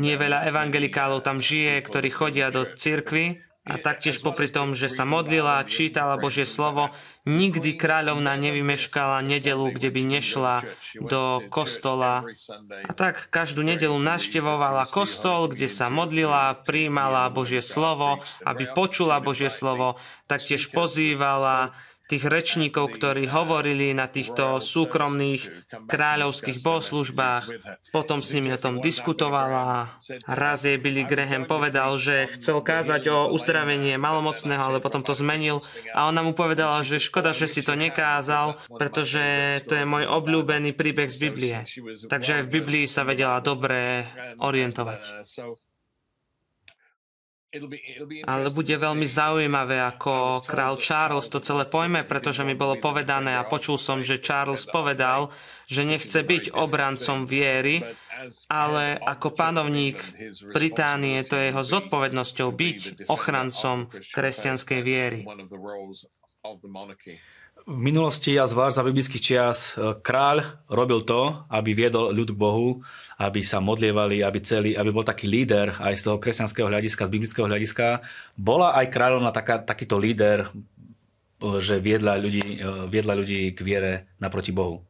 Nie 0.00 0.16
veľa 0.16 0.48
evangelikálov 0.48 1.20
tam 1.20 1.36
žije, 1.36 1.84
ktorí 1.84 2.08
chodia 2.08 2.48
do 2.48 2.64
cirkvy. 2.64 3.44
A 3.68 3.76
taktiež 3.76 4.24
popri 4.24 4.48
tom, 4.48 4.72
že 4.72 4.88
sa 4.88 5.04
modlila, 5.04 5.68
čítala 5.68 6.16
Božie 6.16 6.48
slovo, 6.48 6.88
nikdy 7.28 7.76
kráľovna 7.76 8.32
nevymeškala 8.40 9.20
nedelu, 9.20 9.68
kde 9.76 9.92
by 9.92 10.02
nešla 10.16 10.54
do 10.96 11.44
kostola. 11.52 12.24
A 12.88 12.92
tak 12.96 13.28
každú 13.28 13.60
nedelu 13.60 13.92
naštevovala 14.00 14.88
kostol, 14.88 15.52
kde 15.52 15.68
sa 15.68 15.92
modlila, 15.92 16.56
príjmala 16.64 17.28
Božie 17.28 17.60
slovo, 17.60 18.24
aby 18.48 18.64
počula 18.72 19.20
Božie 19.20 19.52
slovo, 19.52 20.00
taktiež 20.24 20.72
pozývala 20.72 21.76
tých 22.10 22.26
rečníkov, 22.26 22.98
ktorí 22.98 23.30
hovorili 23.30 23.94
na 23.94 24.10
týchto 24.10 24.58
súkromných 24.58 25.70
kráľovských 25.86 26.58
bohoslužbách. 26.58 27.44
Potom 27.94 28.18
s 28.18 28.34
nimi 28.34 28.50
o 28.50 28.58
tom 28.58 28.82
diskutovala. 28.82 30.02
Raz 30.26 30.66
jej 30.66 30.74
Billy 30.74 31.06
Graham 31.06 31.46
povedal, 31.46 31.94
že 31.94 32.26
chcel 32.34 32.58
kázať 32.66 33.06
o 33.14 33.18
uzdravenie 33.30 33.94
malomocného, 33.94 34.58
ale 34.58 34.82
potom 34.82 35.06
to 35.06 35.14
zmenil. 35.14 35.62
A 35.94 36.10
ona 36.10 36.26
mu 36.26 36.34
povedala, 36.34 36.82
že 36.82 36.98
škoda, 36.98 37.30
že 37.30 37.46
si 37.46 37.62
to 37.62 37.78
nekázal, 37.78 38.58
pretože 38.74 39.22
to 39.70 39.78
je 39.78 39.86
môj 39.86 40.10
obľúbený 40.10 40.74
príbeh 40.74 41.06
z 41.06 41.18
Biblie. 41.30 41.56
Takže 42.10 42.42
aj 42.42 42.44
v 42.50 42.52
Biblii 42.58 42.86
sa 42.90 43.06
vedela 43.06 43.38
dobre 43.38 44.10
orientovať. 44.42 45.22
Ale 48.30 48.46
bude 48.54 48.78
veľmi 48.78 49.06
zaujímavé, 49.10 49.82
ako 49.82 50.46
král 50.46 50.78
Charles 50.78 51.26
to 51.26 51.42
celé 51.42 51.66
pojme, 51.66 52.06
pretože 52.06 52.46
mi 52.46 52.54
bolo 52.54 52.78
povedané 52.78 53.34
a 53.34 53.42
počul 53.42 53.74
som, 53.74 54.06
že 54.06 54.22
Charles 54.22 54.70
povedal, 54.70 55.34
že 55.66 55.82
nechce 55.82 56.22
byť 56.22 56.54
obrancom 56.54 57.26
viery, 57.26 57.82
ale 58.46 58.94
ako 59.02 59.34
panovník 59.34 59.98
Británie 60.54 61.26
to 61.26 61.34
je 61.34 61.50
jeho 61.50 61.62
zodpovednosťou 61.66 62.48
byť 62.54 62.78
ochrancom 63.10 63.90
kresťanskej 64.14 64.80
viery. 64.86 65.26
V 67.68 67.76
minulosti 67.76 68.32
a 68.40 68.48
zvlášť 68.48 68.80
za 68.80 68.86
biblických 68.88 69.20
čias 69.20 69.58
e, 69.76 69.92
kráľ 70.00 70.64
robil 70.72 71.04
to, 71.04 71.44
aby 71.52 71.76
viedol 71.76 72.16
ľud 72.16 72.32
k 72.32 72.40
Bohu, 72.40 72.80
aby 73.20 73.44
sa 73.44 73.60
modlievali, 73.60 74.24
aby, 74.24 74.40
celý, 74.40 74.72
aby 74.72 74.88
bol 74.88 75.04
taký 75.04 75.28
líder 75.28 75.76
aj 75.76 76.00
z 76.00 76.02
toho 76.08 76.16
kresťanského 76.16 76.72
hľadiska, 76.72 77.04
z 77.04 77.12
biblického 77.12 77.44
hľadiska. 77.44 78.00
Bola 78.40 78.72
aj 78.72 78.88
kráľovna 78.88 79.36
taká, 79.36 79.60
takýto 79.60 80.00
líder, 80.00 80.48
e, 80.48 81.60
že 81.60 81.76
viedla 81.76 82.16
ľudí, 82.16 82.56
e, 82.56 82.88
viedla 82.88 83.12
ľudí 83.12 83.52
k 83.52 83.60
viere 83.60 83.92
naproti 84.16 84.56
Bohu. 84.56 84.80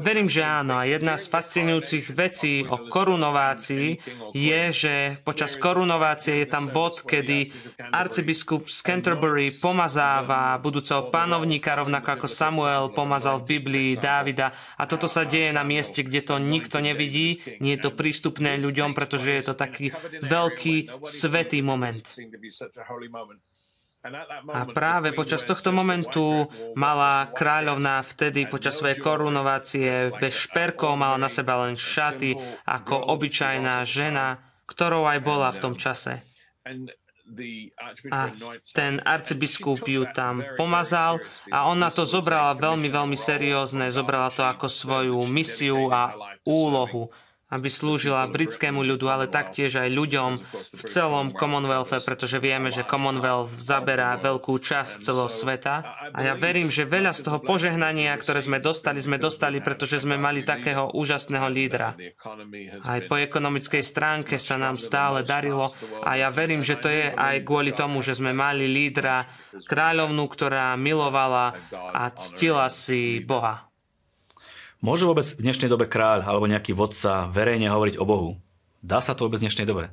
Verím, 0.00 0.24
že 0.24 0.40
áno. 0.40 0.80
A 0.80 0.88
jedna 0.88 1.20
z 1.20 1.28
fascinujúcich 1.28 2.08
vecí 2.16 2.64
o 2.64 2.88
korunovácii 2.88 4.00
je, 4.32 4.62
že 4.72 4.94
počas 5.20 5.60
korunovácie 5.60 6.40
je 6.40 6.48
tam 6.48 6.72
bod, 6.72 7.04
kedy 7.04 7.52
arcibiskup 7.92 8.72
z 8.72 8.80
Canterbury 8.80 9.52
pomazáva 9.60 10.56
budúceho 10.64 11.12
panovníka, 11.12 11.76
rovnako 11.76 12.08
ako 12.16 12.24
Samuel 12.24 12.84
pomazal 12.96 13.44
v 13.44 13.60
Biblii 13.60 14.00
Dávida. 14.00 14.56
A 14.80 14.88
toto 14.88 15.12
sa 15.12 15.28
deje 15.28 15.52
na 15.52 15.60
mieste, 15.60 16.00
kde 16.00 16.24
to 16.24 16.40
nikto 16.40 16.80
nevidí. 16.80 17.44
Nie 17.60 17.76
je 17.76 17.84
to 17.84 17.90
prístupné 17.92 18.56
ľuďom, 18.64 18.96
pretože 18.96 19.28
je 19.28 19.44
to 19.44 19.52
taký 19.52 19.92
veľký 20.24 21.04
svetý 21.04 21.60
moment. 21.60 22.00
A 24.52 24.68
práve 24.68 25.16
počas 25.16 25.48
tohto 25.48 25.72
momentu 25.72 26.44
mala 26.76 27.32
kráľovná 27.32 28.04
vtedy 28.04 28.44
počas 28.44 28.76
svojej 28.76 29.00
korunovácie 29.00 30.12
bez 30.20 30.44
šperkov, 30.44 31.00
mala 31.00 31.16
na 31.16 31.32
seba 31.32 31.64
len 31.64 31.72
šaty 31.72 32.36
ako 32.68 33.16
obyčajná 33.16 33.80
žena, 33.88 34.44
ktorou 34.68 35.08
aj 35.08 35.18
bola 35.24 35.48
v 35.48 35.58
tom 35.60 35.74
čase. 35.80 36.20
A 38.12 38.28
ten 38.76 39.00
arcibiskup 39.00 39.88
ju 39.88 40.04
tam 40.12 40.44
pomazal 40.60 41.24
a 41.48 41.64
ona 41.72 41.88
to 41.88 42.04
zobrala 42.04 42.52
veľmi, 42.60 42.92
veľmi 42.92 43.16
seriózne, 43.16 43.88
zobrala 43.88 44.28
to 44.36 44.44
ako 44.44 44.68
svoju 44.68 45.16
misiu 45.24 45.88
a 45.88 46.12
úlohu. 46.44 47.08
Aby 47.52 47.68
slúžila 47.68 48.24
britskému 48.26 48.80
ľudu, 48.80 49.06
ale 49.12 49.28
taktiež 49.28 49.76
aj 49.76 49.92
ľuďom 49.92 50.30
v 50.74 50.82
celom 50.88 51.30
Commonwealthe, 51.30 52.00
pretože 52.00 52.40
vieme, 52.40 52.72
že 52.72 52.88
Commonwealth 52.88 53.60
zaberá 53.60 54.16
veľkú 54.16 54.56
časť 54.56 55.04
celého 55.04 55.28
sveta. 55.28 55.84
A 56.16 56.18
ja 56.24 56.32
verím, 56.32 56.72
že 56.72 56.88
veľa 56.88 57.12
z 57.12 57.20
toho 57.28 57.38
požehnania, 57.44 58.16
ktoré 58.16 58.40
sme 58.40 58.58
dostali, 58.58 58.98
sme 59.04 59.20
dostali, 59.20 59.60
pretože 59.60 60.00
sme 60.00 60.16
mali 60.16 60.40
takého 60.40 60.90
úžasného 60.96 61.48
lídra. 61.52 61.92
Aj 62.84 63.00
po 63.04 63.20
ekonomickej 63.20 63.82
stránke 63.84 64.40
sa 64.40 64.56
nám 64.56 64.80
stále 64.80 65.20
darilo 65.20 65.70
a 66.00 66.16
ja 66.16 66.32
verím, 66.32 66.64
že 66.64 66.80
to 66.80 66.88
je 66.88 67.12
aj 67.12 67.44
kvôli 67.44 67.76
tomu, 67.76 68.00
že 68.00 68.16
sme 68.16 68.32
mali 68.32 68.64
lídra, 68.64 69.28
kráľovnú, 69.68 70.24
ktorá 70.26 70.74
milovala 70.80 71.54
a 71.92 72.08
ctila 72.14 72.72
si 72.72 73.20
Boha. 73.20 73.73
Môže 74.84 75.08
vôbec 75.08 75.24
v 75.24 75.48
dnešnej 75.48 75.72
dobe 75.72 75.88
kráľ 75.88 76.28
alebo 76.28 76.44
nejaký 76.44 76.76
vodca 76.76 77.24
verejne 77.32 77.72
hovoriť 77.72 77.96
o 77.96 78.04
Bohu? 78.04 78.30
Dá 78.84 79.00
sa 79.00 79.16
to 79.16 79.24
vôbec 79.24 79.40
v 79.40 79.48
dnešnej 79.48 79.64
dobe? 79.64 79.88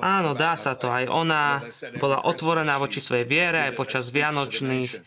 Áno, 0.00 0.32
dá 0.32 0.56
sa 0.56 0.72
to. 0.72 0.88
Aj 0.88 1.04
ona 1.04 1.60
bola 2.00 2.24
otvorená 2.24 2.80
voči 2.80 3.04
svojej 3.04 3.28
viere, 3.28 3.68
aj 3.68 3.76
počas 3.76 4.08
vianočných 4.08 5.04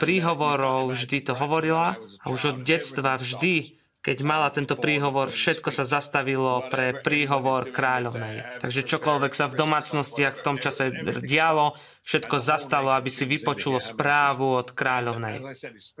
príhovorov 0.00 0.96
vždy 0.96 1.28
to 1.28 1.36
hovorila 1.36 2.00
a 2.00 2.26
už 2.32 2.56
od 2.56 2.56
detstva 2.64 3.20
vždy 3.20 3.77
keď 3.98 4.22
mala 4.22 4.46
tento 4.54 4.78
príhovor, 4.78 5.34
všetko 5.34 5.74
sa 5.74 5.82
zastavilo 5.82 6.62
pre 6.70 7.02
príhovor 7.02 7.74
kráľovnej. 7.74 8.62
Takže 8.62 8.86
čokoľvek 8.86 9.32
sa 9.34 9.50
v 9.50 9.58
domácnostiach 9.58 10.38
v 10.38 10.44
tom 10.46 10.56
čase 10.62 10.94
dialo, 11.18 11.74
všetko 12.06 12.38
zastalo, 12.38 12.94
aby 12.94 13.10
si 13.10 13.26
vypočulo 13.26 13.82
správu 13.82 14.54
od 14.54 14.70
kráľovnej. 14.70 15.42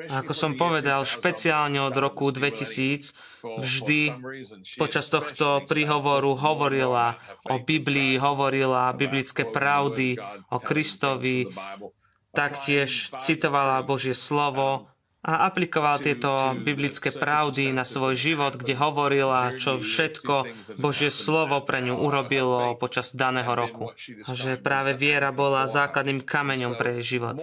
A 0.06 0.22
ako 0.22 0.30
som 0.30 0.54
povedal, 0.54 1.02
špeciálne 1.02 1.82
od 1.82 1.92
roku 1.98 2.30
2000 2.30 3.12
vždy 3.42 4.02
počas 4.78 5.10
tohto 5.10 5.66
príhovoru 5.66 6.38
hovorila 6.38 7.18
o 7.50 7.58
Biblii, 7.58 8.14
hovorila 8.16 8.94
biblické 8.94 9.42
pravdy, 9.42 10.16
o 10.54 10.58
Kristovi, 10.62 11.50
taktiež 12.30 13.10
citovala 13.18 13.82
Božie 13.82 14.14
slovo, 14.14 14.86
a 15.18 15.50
aplikoval 15.50 15.98
tieto 15.98 16.54
biblické 16.54 17.10
pravdy 17.10 17.74
na 17.74 17.82
svoj 17.82 18.14
život, 18.14 18.54
kde 18.54 18.78
hovorila, 18.78 19.58
čo 19.58 19.74
všetko 19.74 20.46
Božie 20.78 21.10
slovo 21.10 21.58
pre 21.66 21.82
ňu 21.82 21.98
urobilo 21.98 22.78
počas 22.78 23.10
daného 23.10 23.50
roku. 23.50 23.90
A 23.98 24.30
že 24.38 24.54
práve 24.54 24.94
viera 24.94 25.34
bola 25.34 25.66
základným 25.66 26.22
kameňom 26.22 26.78
pre 26.78 27.02
jej 27.02 27.18
život. 27.18 27.42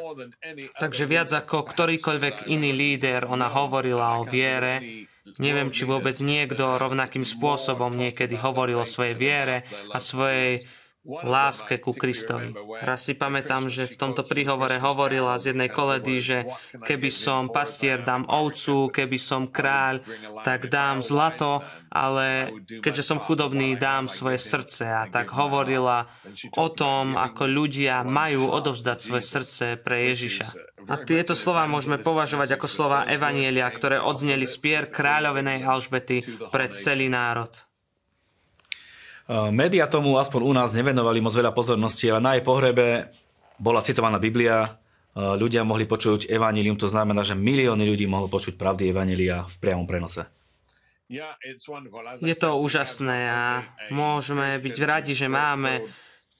Takže 0.79 1.03
viac 1.03 1.29
ako 1.35 1.67
ktorýkoľvek 1.67 2.47
iný 2.47 2.71
líder, 2.71 3.27
ona 3.27 3.51
hovorila 3.51 4.23
o 4.23 4.23
viere, 4.23 5.07
Neviem, 5.41 5.73
či 5.73 5.89
vôbec 5.89 6.13
niekto 6.21 6.77
rovnakým 6.77 7.25
spôsobom 7.25 7.89
niekedy 7.97 8.37
hovoril 8.37 8.85
o 8.85 8.85
svojej 8.85 9.17
viere 9.17 9.65
a 9.89 9.97
svojej 9.97 10.61
láske 11.05 11.77
ku 11.77 11.93
Kristovi. 11.93 12.51
Raz 12.81 13.05
si 13.05 13.13
pamätám, 13.13 13.69
že 13.69 13.85
v 13.85 13.95
tomto 13.95 14.25
príhovore 14.25 14.81
hovorila 14.81 15.37
z 15.37 15.53
jednej 15.53 15.69
koledy, 15.69 16.17
že 16.17 16.37
keby 16.73 17.13
som 17.13 17.53
pastier, 17.53 18.01
dám 18.01 18.25
ovcu, 18.25 18.89
keby 18.89 19.17
som 19.21 19.45
kráľ, 19.45 20.01
tak 20.41 20.67
dám 20.73 21.05
zlato, 21.05 21.61
ale 21.93 22.49
keďže 22.81 23.05
som 23.05 23.21
chudobný, 23.21 23.77
dám 23.77 24.09
svoje 24.09 24.41
srdce. 24.41 24.89
A 24.89 25.05
tak 25.05 25.29
hovorila 25.29 26.09
o 26.57 26.67
tom, 26.73 27.13
ako 27.15 27.45
ľudia 27.45 28.01
majú 28.01 28.49
odovzdať 28.49 28.97
svoje 28.97 29.23
srdce 29.23 29.65
pre 29.77 30.09
Ježiša. 30.11 30.75
A 30.85 31.01
tieto 31.01 31.33
slova 31.33 31.65
môžeme 31.65 31.97
považovať 31.97 32.57
ako 32.57 32.67
slova 32.69 33.09
Evanielia, 33.09 33.65
ktoré 33.69 33.97
odzneli 33.97 34.45
z 34.45 34.55
pier 34.61 34.83
kráľovenej 34.89 35.65
Alžbety 35.65 36.21
pre 36.53 36.69
celý 36.73 37.09
národ. 37.09 37.49
Eh, 39.25 39.49
média 39.49 39.89
tomu 39.89 40.21
aspoň 40.21 40.41
u 40.45 40.53
nás 40.53 40.69
nevenovali 40.69 41.17
moc 41.17 41.33
veľa 41.33 41.49
pozornosti, 41.49 42.05
ale 42.13 42.21
na 42.21 42.31
jej 42.37 42.45
pohrebe 42.45 43.09
bola 43.57 43.81
citovaná 43.81 44.21
Biblia, 44.21 44.69
eh, 44.69 44.69
ľudia 45.17 45.65
mohli 45.65 45.89
počuť 45.89 46.29
evanílium, 46.29 46.77
to 46.77 46.85
znamená, 46.85 47.25
že 47.25 47.33
milióny 47.33 47.89
ľudí 47.89 48.05
mohlo 48.05 48.29
počuť 48.29 48.53
pravdy 48.53 48.93
evanília 48.93 49.49
v 49.49 49.55
priamom 49.57 49.89
prenose. 49.89 50.29
Je 52.21 52.37
to 52.37 52.49
úžasné 52.57 53.19
a 53.29 53.41
môžeme 53.93 54.57
byť 54.57 54.77
radi, 54.85 55.13
že 55.13 55.29
máme 55.29 55.85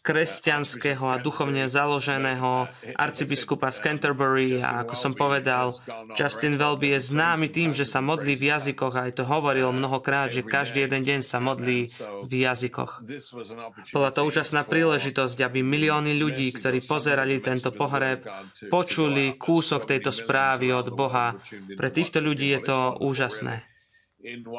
kresťanského 0.06 1.02
a 1.10 1.18
duchovne 1.18 1.66
založeného 1.66 2.70
arcibiskupa 2.94 3.74
z 3.74 3.82
Canterbury 3.82 4.62
a 4.62 4.86
ako 4.86 4.94
som 4.94 5.14
povedal, 5.18 5.74
Justin 6.14 6.62
Welby 6.62 6.94
je 6.94 7.10
známy 7.10 7.50
tým, 7.50 7.74
že 7.74 7.90
sa 7.90 8.06
modlí 8.06 8.38
v 8.38 8.54
jazykoch 8.54 8.94
a 8.94 9.10
aj 9.10 9.18
to 9.18 9.24
hovoril 9.26 9.74
mnohokrát, 9.74 10.30
že 10.30 10.46
každý 10.46 10.86
jeden 10.86 11.02
deň 11.02 11.20
sa 11.26 11.42
modlí 11.42 11.90
v 12.30 12.34
jazykoch. 12.38 13.02
Bola 13.90 14.14
to 14.14 14.22
úžasná 14.30 14.62
príležitosť, 14.62 15.42
aby 15.42 15.66
milióny 15.66 16.14
ľudí, 16.14 16.54
ktorí 16.54 16.86
pozerali 16.86 17.42
tento 17.42 17.74
pohreb, 17.74 18.22
počuli 18.70 19.34
kúsok 19.34 19.90
tejto 19.90 20.14
správy 20.14 20.70
od 20.70 20.94
Boha. 20.94 21.42
Pre 21.74 21.90
týchto 21.90 22.22
ľudí 22.22 22.54
je 22.54 22.62
to 22.62 22.78
úžasné. 23.02 23.75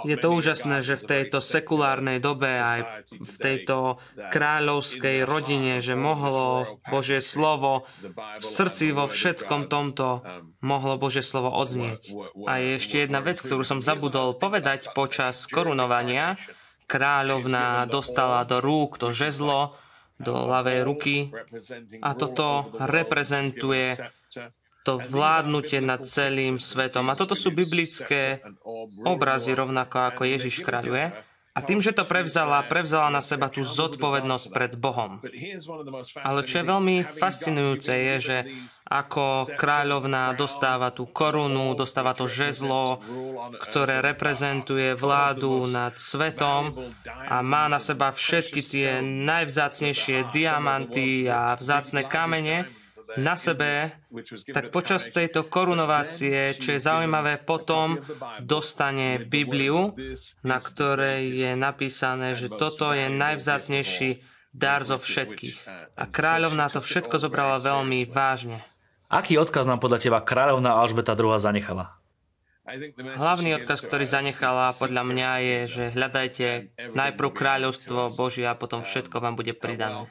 Je 0.07 0.17
to 0.17 0.29
úžasné, 0.31 0.81
že 0.87 0.95
v 0.95 1.05
tejto 1.05 1.43
sekulárnej 1.43 2.23
dobe 2.23 2.47
aj 2.47 3.11
v 3.11 3.35
tejto 3.37 3.99
kráľovskej 4.31 5.27
rodine, 5.27 5.83
že 5.83 5.99
mohlo 5.99 6.79
Božie 6.87 7.19
slovo 7.19 7.91
v 8.39 8.45
srdci 8.45 8.95
vo 8.95 9.11
všetkom 9.11 9.67
tomto 9.67 10.23
mohlo 10.63 10.95
Božie 10.97 11.27
slovo 11.27 11.51
odznieť. 11.51 12.15
A 12.47 12.63
je 12.63 12.79
ešte 12.79 13.03
jedna 13.03 13.19
vec, 13.19 13.43
ktorú 13.43 13.67
som 13.67 13.83
zabudol 13.83 14.39
povedať 14.39 14.95
počas 14.95 15.45
korunovania. 15.51 16.39
Kráľovna 16.87 17.91
dostala 17.91 18.47
do 18.47 18.63
rúk 18.63 19.03
to 19.03 19.11
žezlo, 19.11 19.75
do 20.17 20.33
ľavej 20.49 20.81
ruky 20.87 21.29
a 22.01 22.17
toto 22.17 22.73
reprezentuje 22.81 24.01
to 24.87 25.03
vládnutie 25.03 25.83
nad 25.83 26.07
celým 26.07 26.63
svetom. 26.63 27.11
A 27.11 27.19
toto 27.19 27.35
sú 27.35 27.51
biblické 27.51 28.39
obrazy, 29.03 29.51
rovnako 29.51 30.15
ako 30.15 30.23
Ježiš 30.23 30.63
kráľuje. 30.63 31.11
A 31.57 31.65
tým, 31.65 31.81
že 31.81 31.97
to 31.97 32.05
prevzala, 32.05 32.61
prevzala 32.69 33.09
na 33.09 33.25
seba 33.25 33.49
tú 33.49 33.65
zodpovednosť 33.65 34.47
pred 34.53 34.77
Bohom. 34.77 35.25
Ale 36.21 36.45
čo 36.45 36.61
je 36.61 36.69
veľmi 36.69 37.01
fascinujúce 37.01 37.97
je, 37.97 38.15
že 38.21 38.39
ako 38.85 39.57
kráľovná 39.57 40.37
dostáva 40.37 40.93
tú 40.93 41.09
korunu, 41.09 41.73
dostáva 41.73 42.13
to 42.13 42.29
žezlo, 42.29 43.01
ktoré 43.57 44.05
reprezentuje 44.05 44.93
vládu 44.93 45.65
nad 45.65 45.97
svetom 45.97 46.93
a 47.09 47.41
má 47.41 47.73
na 47.73 47.81
seba 47.81 48.13
všetky 48.13 48.61
tie 48.61 49.01
najvzácnejšie 49.01 50.37
diamanty 50.37 51.25
a 51.25 51.57
vzácne 51.57 52.05
kamene, 52.05 52.69
na 53.15 53.39
sebe, 53.39 53.95
tak 54.51 54.75
počas 54.75 55.07
tejto 55.07 55.47
korunovácie, 55.47 56.59
čo 56.59 56.75
je 56.75 56.81
zaujímavé, 56.83 57.39
potom 57.39 58.03
dostane 58.43 59.23
Bibliu, 59.23 59.95
na 60.43 60.59
ktorej 60.59 61.23
je 61.31 61.51
napísané, 61.55 62.35
že 62.35 62.51
toto 62.51 62.91
je 62.91 63.07
najvzácnejší 63.07 64.27
dar 64.51 64.83
zo 64.83 64.99
všetkých. 64.99 65.57
A 65.95 66.05
kráľovná 66.09 66.67
to 66.73 66.83
všetko 66.83 67.21
zobrala 67.21 67.63
veľmi 67.63 68.09
vážne. 68.09 68.65
Aký 69.07 69.39
odkaz 69.39 69.71
nám 69.71 69.79
podľa 69.79 70.03
teba 70.03 70.19
kráľovná 70.19 70.75
Alžbeta 70.83 71.15
II 71.15 71.39
zanechala? 71.39 71.95
Hlavný 72.97 73.63
odkaz, 73.63 73.79
ktorý 73.79 74.03
zanechala 74.03 74.75
podľa 74.75 75.03
mňa 75.07 75.31
je, 75.39 75.59
že 75.71 75.85
hľadajte 75.95 76.47
najprv 76.99 77.31
kráľovstvo 77.31 78.11
Božie 78.19 78.43
a 78.43 78.59
potom 78.59 78.83
všetko 78.83 79.23
vám 79.23 79.39
bude 79.39 79.55
pridané. 79.55 80.03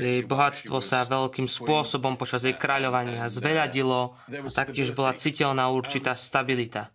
Jej 0.00 0.24
bohatstvo 0.24 0.80
sa 0.80 1.04
veľkým 1.04 1.44
spôsobom 1.44 2.16
počas 2.16 2.48
jej 2.48 2.56
kráľovania 2.56 3.28
zveľadilo 3.28 4.16
a 4.16 4.50
taktiež 4.50 4.96
bola 4.96 5.12
citeľná 5.12 5.68
určitá 5.68 6.16
stabilita. 6.16 6.88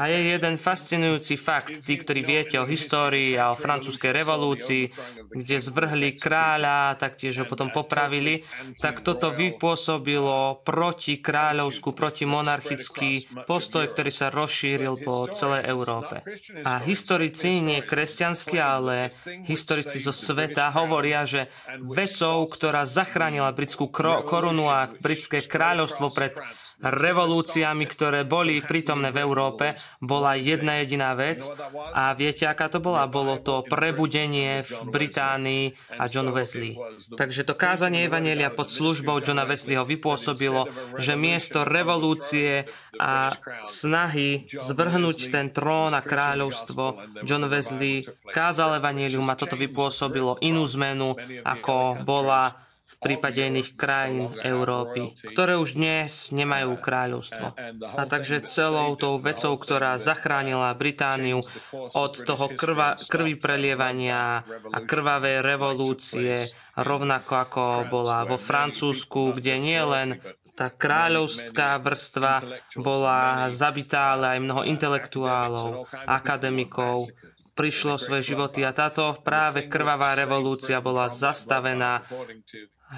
A 0.00 0.08
je 0.08 0.32
jeden 0.32 0.56
fascinujúci 0.56 1.36
fakt, 1.36 1.84
tí, 1.84 2.00
ktorí 2.00 2.24
viete 2.24 2.56
o 2.56 2.64
histórii 2.64 3.36
a 3.36 3.52
o 3.52 3.60
francúzskej 3.60 4.16
revolúcii, 4.16 4.88
kde 5.28 5.56
zvrhli 5.60 6.16
kráľa, 6.16 6.96
taktiež 6.96 7.44
ho 7.44 7.44
potom 7.44 7.68
popravili, 7.68 8.48
tak 8.80 9.04
toto 9.04 9.28
vypôsobilo 9.28 10.64
proti 10.64 11.20
kráľovskú, 11.20 11.92
proti 11.92 12.24
monarchický 12.24 13.28
postoj, 13.44 13.92
ktorý 13.92 14.08
sa 14.08 14.32
rozšíril 14.32 15.04
po 15.04 15.28
celej 15.28 15.68
Európe. 15.68 16.24
A 16.64 16.80
historici, 16.80 17.60
nie 17.60 17.84
kresťanskí, 17.84 18.56
ale 18.56 19.12
historici 19.44 20.00
zo 20.00 20.16
sveta 20.16 20.72
hovoria, 20.72 21.28
že 21.28 21.52
vecou, 21.76 22.48
ktorá 22.48 22.88
zachránila 22.88 23.52
britskú 23.52 23.92
korunu 23.92 24.72
a 24.72 24.88
britské 24.88 25.44
kráľovstvo 25.44 26.08
pred 26.08 26.32
revolúciami, 26.80 27.84
ktoré 27.84 28.24
boli 28.24 28.64
prítomné 28.64 29.09
v 29.10 29.20
Európe, 29.22 29.66
bola 29.98 30.38
jedna 30.38 30.80
jediná 30.82 31.12
vec. 31.14 31.46
A 31.94 32.14
viete, 32.16 32.46
aká 32.46 32.70
to 32.70 32.78
bola? 32.78 33.10
Bolo 33.10 33.38
to 33.42 33.66
prebudenie 33.66 34.62
v 34.64 34.72
Británii 34.88 35.64
a 35.98 36.06
John 36.06 36.30
Wesley. 36.30 36.78
Takže 37.14 37.44
to 37.44 37.54
kázanie 37.58 38.06
Evanielia 38.06 38.48
pod 38.50 38.70
službou 38.70 39.20
Johna 39.20 39.44
Wesleyho 39.44 39.84
vypôsobilo, 39.84 40.70
že 40.96 41.18
miesto 41.18 41.66
revolúcie 41.66 42.66
a 42.96 43.34
snahy 43.66 44.48
zvrhnúť 44.50 45.32
ten 45.32 45.50
trón 45.50 45.92
a 45.92 46.00
kráľovstvo 46.00 47.00
John 47.26 47.46
Wesley 47.50 48.06
kázal 48.30 48.78
Evanielium 48.78 49.26
a 49.28 49.38
toto 49.38 49.58
vypôsobilo 49.58 50.38
inú 50.40 50.64
zmenu, 50.66 51.18
ako 51.44 52.04
bola 52.06 52.69
prípade 53.00 53.40
iných 53.40 53.80
krajín 53.80 54.28
Európy, 54.44 55.16
ktoré 55.32 55.56
už 55.56 55.80
dnes 55.80 56.28
nemajú 56.36 56.76
kráľovstvo. 56.76 57.56
A 57.96 58.02
takže 58.04 58.44
celou 58.44 58.92
tou 59.00 59.16
vecou, 59.16 59.56
ktorá 59.56 59.96
zachránila 59.96 60.76
Britániu 60.76 61.40
od 61.72 62.12
toho 62.12 62.52
krva, 62.52 63.00
krvi 63.08 63.40
prelievania 63.40 64.44
a 64.68 64.78
krvavej 64.84 65.40
revolúcie, 65.40 66.52
rovnako 66.76 67.32
ako 67.40 67.64
bola 67.88 68.28
vo 68.28 68.36
Francúzsku, 68.36 69.32
kde 69.40 69.56
nie 69.56 69.80
len 69.80 70.20
tá 70.52 70.68
kráľovská 70.68 71.80
vrstva 71.80 72.44
bola 72.76 73.48
zabitá, 73.48 74.12
ale 74.12 74.36
aj 74.36 74.44
mnoho 74.44 74.62
intelektuálov, 74.68 75.88
akademikov, 76.04 77.08
prišlo 77.56 77.96
svoje 77.96 78.36
životy 78.36 78.64
a 78.64 78.76
táto 78.76 79.16
práve 79.24 79.68
krvavá 79.72 80.12
revolúcia 80.16 80.80
bola 80.84 81.08
zastavená 81.08 82.04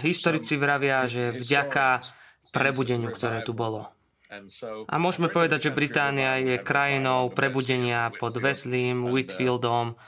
Historici 0.00 0.56
vravia, 0.56 1.04
že 1.04 1.36
vďaka 1.36 2.00
prebudeniu, 2.52 3.12
ktoré 3.12 3.44
tu 3.44 3.52
bolo. 3.52 3.92
A 4.88 4.96
môžeme 4.96 5.28
povedať, 5.28 5.68
že 5.68 5.76
Británia 5.76 6.40
je 6.40 6.56
krajinou 6.56 7.28
prebudenia 7.28 8.08
pod 8.16 8.40
Wesleym, 8.40 9.04
Whitfieldom 9.12 10.00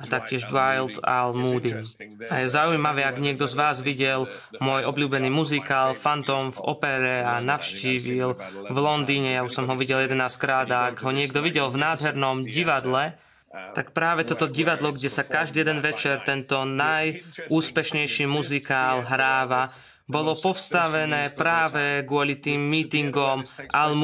a 0.00 0.04
taktiež 0.10 0.50
Dwight 0.50 0.98
Al 1.06 1.38
Moody. 1.38 1.78
A 2.26 2.42
je 2.42 2.46
zaujímavé, 2.50 3.06
ak 3.06 3.22
niekto 3.22 3.46
z 3.46 3.54
vás 3.54 3.78
videl 3.84 4.26
môj 4.58 4.90
obľúbený 4.90 5.30
muzikál 5.30 5.94
Phantom 5.94 6.50
v 6.50 6.60
opere 6.66 7.22
a 7.22 7.38
navštívil 7.38 8.34
v 8.66 8.78
Londýne, 8.80 9.38
ja 9.38 9.46
už 9.46 9.54
som 9.54 9.70
ho 9.70 9.78
videl 9.78 10.02
11 10.08 10.18
krát, 10.40 10.66
a 10.72 10.90
ak 10.90 11.06
ho 11.06 11.14
niekto 11.14 11.38
videl 11.38 11.70
v 11.70 11.78
nádhernom 11.78 12.48
divadle, 12.48 13.14
tak 13.50 13.90
práve 13.90 14.22
toto 14.22 14.46
divadlo, 14.46 14.94
kde 14.94 15.10
sa 15.10 15.26
každý 15.26 15.66
jeden 15.66 15.82
večer 15.82 16.22
tento 16.22 16.62
najúspešnejší 16.62 18.30
muzikál 18.30 19.02
hráva, 19.02 19.66
bolo 20.10 20.34
povstavené 20.34 21.30
práve 21.32 22.02
kvôli 22.02 22.42
tým 22.42 22.58
meetingom 22.58 23.46
Al 23.70 23.94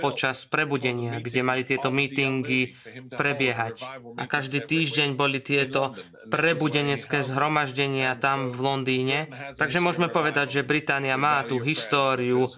počas 0.00 0.48
prebudenia, 0.48 1.20
kde 1.20 1.40
mali 1.44 1.62
tieto 1.62 1.92
meetingy 1.92 2.72
prebiehať. 3.12 3.84
A 4.16 4.24
každý 4.24 4.64
týždeň 4.64 5.14
boli 5.14 5.44
tieto 5.44 5.92
prebudenecké 6.32 7.20
zhromaždenia 7.20 8.16
tam 8.16 8.50
v 8.50 8.58
Londýne. 8.64 9.18
Takže 9.60 9.84
môžeme 9.84 10.08
povedať, 10.08 10.60
že 10.60 10.66
Británia 10.66 11.20
má 11.20 11.44
tú 11.44 11.60
históriu 11.60 12.48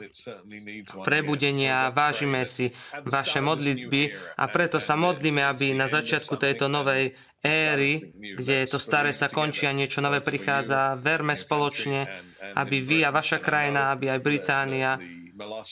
prebudenia, 1.02 1.90
vážime 1.90 2.46
si 2.46 2.70
vaše 3.02 3.42
modlitby 3.42 4.14
a 4.38 4.44
preto 4.46 4.78
sa 4.78 4.94
modlíme, 4.94 5.42
aby 5.42 5.74
na 5.74 5.90
začiatku 5.90 6.38
tejto 6.38 6.70
novej 6.70 7.18
éry, 7.46 7.92
kde 8.14 8.66
to 8.66 8.82
staré 8.82 9.14
sa 9.14 9.30
končí 9.30 9.70
a 9.70 9.72
niečo 9.72 10.02
nové 10.02 10.18
prichádza, 10.18 10.98
verme 10.98 11.38
spoločne, 11.38 12.10
aby 12.58 12.82
vy 12.82 12.98
a 13.06 13.14
vaša 13.14 13.38
krajina, 13.38 13.94
aby 13.94 14.10
aj 14.10 14.20
Británia, 14.20 14.98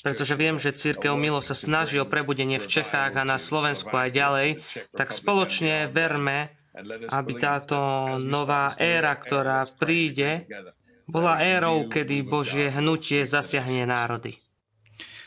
pretože 0.05 0.37
viem, 0.37 0.61
že 0.61 0.77
Církev 0.77 1.17
Milo 1.17 1.41
sa 1.41 1.57
snaží 1.57 1.97
o 1.97 2.07
prebudenie 2.07 2.61
v 2.61 2.69
Čechách 2.69 3.17
a 3.17 3.25
na 3.25 3.41
Slovensku 3.41 3.91
aj 3.91 4.11
ďalej, 4.13 4.49
tak 4.93 5.11
spoločne 5.11 5.89
verme, 5.89 6.53
aby 7.09 7.33
táto 7.41 7.79
nová 8.21 8.77
éra, 8.77 9.17
ktorá 9.17 9.65
príde, 9.73 10.45
bola 11.09 11.41
érou, 11.41 11.89
kedy 11.89 12.25
Božie 12.25 12.69
hnutie 12.73 13.25
zasiahne 13.25 13.89
národy. 13.89 14.44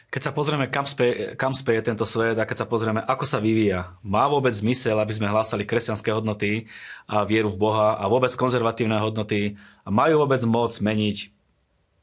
Keď 0.08 0.22
sa 0.24 0.32
pozrieme, 0.32 0.72
kam 0.72 0.88
speje, 0.88 1.36
kam 1.36 1.52
speje 1.52 1.84
tento 1.84 2.08
svet 2.08 2.40
a 2.40 2.48
keď 2.48 2.64
sa 2.64 2.68
pozrieme, 2.68 3.04
ako 3.04 3.28
sa 3.28 3.44
vyvíja, 3.44 4.00
má 4.00 4.24
vôbec 4.32 4.56
zmysel, 4.56 4.96
aby 5.04 5.12
sme 5.12 5.28
hlásali 5.28 5.68
kresťanské 5.68 6.16
hodnoty 6.16 6.72
a 7.12 7.28
vieru 7.28 7.52
v 7.52 7.60
Boha 7.60 8.00
a 8.00 8.08
vôbec 8.08 8.32
konzervatívne 8.32 8.96
hodnoty? 9.04 9.60
A 9.84 9.92
majú 9.92 10.24
vôbec 10.24 10.40
moc 10.48 10.72
meniť 10.80 11.36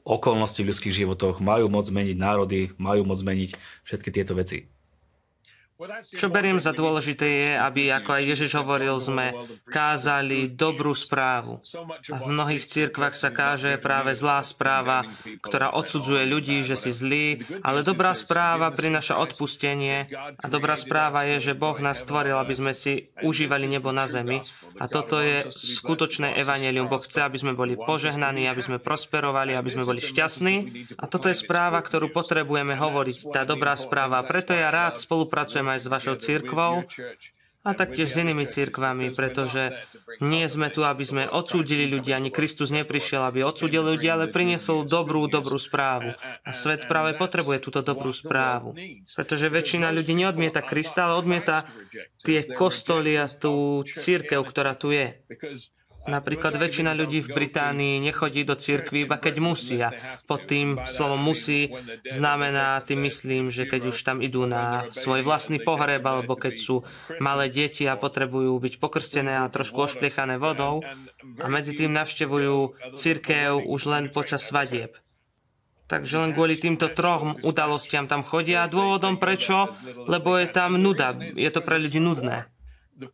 okolnosti 0.04 0.60
v 0.60 0.68
ľudských 0.68 0.92
životoch, 0.92 1.40
majú 1.40 1.72
moc 1.72 1.88
zmeniť 1.88 2.16
národy, 2.20 2.76
majú 2.76 3.08
moc 3.08 3.16
zmeniť 3.24 3.56
všetky 3.88 4.12
tieto 4.12 4.36
veci. 4.36 4.68
Čo 6.14 6.32
beriem 6.32 6.58
za 6.58 6.72
dôležité 6.72 7.26
je, 7.26 7.50
aby, 7.60 7.92
ako 7.92 8.10
aj 8.16 8.22
Ježiš 8.24 8.52
hovoril, 8.60 8.96
sme 8.96 9.36
kázali 9.68 10.48
dobrú 10.48 10.96
správu. 10.96 11.60
A 12.12 12.16
v 12.24 12.28
mnohých 12.30 12.64
cirkvách 12.64 13.14
sa 13.18 13.28
káže 13.28 13.76
práve 13.76 14.16
zlá 14.16 14.40
správa, 14.40 15.04
ktorá 15.44 15.76
odsudzuje 15.76 16.24
ľudí, 16.24 16.64
že 16.64 16.80
si 16.80 16.90
zlí, 16.94 17.26
ale 17.60 17.84
dobrá 17.84 18.16
správa 18.16 18.72
prináša 18.72 19.20
odpustenie 19.20 20.08
a 20.40 20.46
dobrá 20.48 20.78
správa 20.78 21.28
je, 21.28 21.52
že 21.52 21.58
Boh 21.58 21.76
nás 21.82 22.00
stvoril, 22.00 22.38
aby 22.40 22.54
sme 22.56 22.72
si 22.72 23.12
užívali 23.20 23.68
nebo 23.68 23.92
na 23.92 24.08
zemi. 24.08 24.40
A 24.80 24.90
toto 24.90 25.22
je 25.22 25.46
skutočné 25.54 26.34
evanelium. 26.40 26.90
Boh 26.90 27.02
chce, 27.02 27.22
aby 27.22 27.38
sme 27.38 27.52
boli 27.54 27.78
požehnaní, 27.78 28.50
aby 28.50 28.62
sme 28.64 28.78
prosperovali, 28.82 29.54
aby 29.54 29.70
sme 29.70 29.86
boli 29.86 30.02
šťastní. 30.02 30.54
A 30.98 31.04
toto 31.06 31.30
je 31.30 31.36
správa, 31.36 31.78
ktorú 31.78 32.10
potrebujeme 32.10 32.74
hovoriť, 32.74 33.30
tá 33.30 33.46
dobrá 33.46 33.78
správa. 33.78 34.26
Preto 34.26 34.50
ja 34.50 34.74
rád 34.74 34.98
spolupracujem 34.98 35.73
aj 35.74 35.80
s 35.82 35.90
vašou 35.90 36.16
církvou 36.16 36.86
a 37.64 37.72
taktiež 37.72 38.12
s 38.12 38.20
inými 38.20 38.44
církvami, 38.44 39.16
pretože 39.16 39.72
nie 40.20 40.44
sme 40.52 40.68
tu, 40.68 40.84
aby 40.84 41.00
sme 41.00 41.24
odsúdili 41.24 41.88
ľudí, 41.88 42.12
ani 42.12 42.28
Kristus 42.28 42.68
neprišiel, 42.68 43.24
aby 43.24 43.40
odsúdil 43.40 43.80
ľudí, 43.80 44.04
ale 44.04 44.28
priniesol 44.28 44.84
dobrú, 44.84 45.32
dobrú 45.32 45.56
správu. 45.56 46.12
A 46.44 46.52
svet 46.52 46.84
práve 46.84 47.16
potrebuje 47.16 47.64
túto 47.64 47.80
dobrú 47.80 48.12
správu. 48.12 48.76
Pretože 49.16 49.48
väčšina 49.48 49.88
ľudí 49.96 50.12
neodmieta 50.12 50.60
Krista, 50.60 51.08
ale 51.08 51.24
odmieta 51.24 51.64
tie 52.20 52.44
kostoly 52.52 53.16
a 53.16 53.32
tú 53.32 53.80
církev, 53.88 54.44
ktorá 54.44 54.76
tu 54.76 54.92
je. 54.92 55.24
Napríklad 56.04 56.60
väčšina 56.60 56.92
ľudí 56.92 57.24
v 57.24 57.32
Británii 57.32 58.04
nechodí 58.04 58.44
do 58.44 58.52
cirkvi 58.54 59.08
iba 59.08 59.16
keď 59.16 59.34
musí. 59.40 59.80
A 59.80 59.96
pod 60.28 60.44
tým 60.44 60.76
slovom 60.84 61.20
musí 61.20 61.72
znamená, 62.04 62.84
tým 62.84 63.08
myslím, 63.08 63.48
že 63.48 63.64
keď 63.64 63.88
už 63.88 63.96
tam 64.04 64.20
idú 64.20 64.44
na 64.44 64.92
svoj 64.92 65.24
vlastný 65.24 65.64
pohreb, 65.64 66.04
alebo 66.04 66.36
keď 66.36 66.54
sú 66.60 66.84
malé 67.24 67.48
deti 67.48 67.88
a 67.88 67.96
potrebujú 67.96 68.52
byť 68.60 68.74
pokrstené 68.76 69.40
a 69.40 69.48
trošku 69.48 69.88
ošpliechané 69.88 70.36
vodou, 70.36 70.84
a 71.40 71.46
medzi 71.48 71.72
tým 71.72 71.96
navštevujú 71.96 72.92
cirkev 72.92 73.64
už 73.64 73.80
len 73.88 74.04
počas 74.12 74.44
svadieb. 74.44 75.00
Takže 75.84 76.16
len 76.16 76.32
kvôli 76.32 76.56
týmto 76.56 76.88
troch 76.96 77.44
udalostiam 77.44 78.08
tam 78.08 78.24
chodia. 78.24 78.64
A 78.64 78.72
dôvodom 78.72 79.20
prečo? 79.20 79.68
Lebo 80.08 80.40
je 80.40 80.48
tam 80.48 80.80
nuda. 80.80 81.12
Je 81.36 81.48
to 81.52 81.60
pre 81.60 81.76
ľudí 81.76 82.00
nudné. 82.00 82.48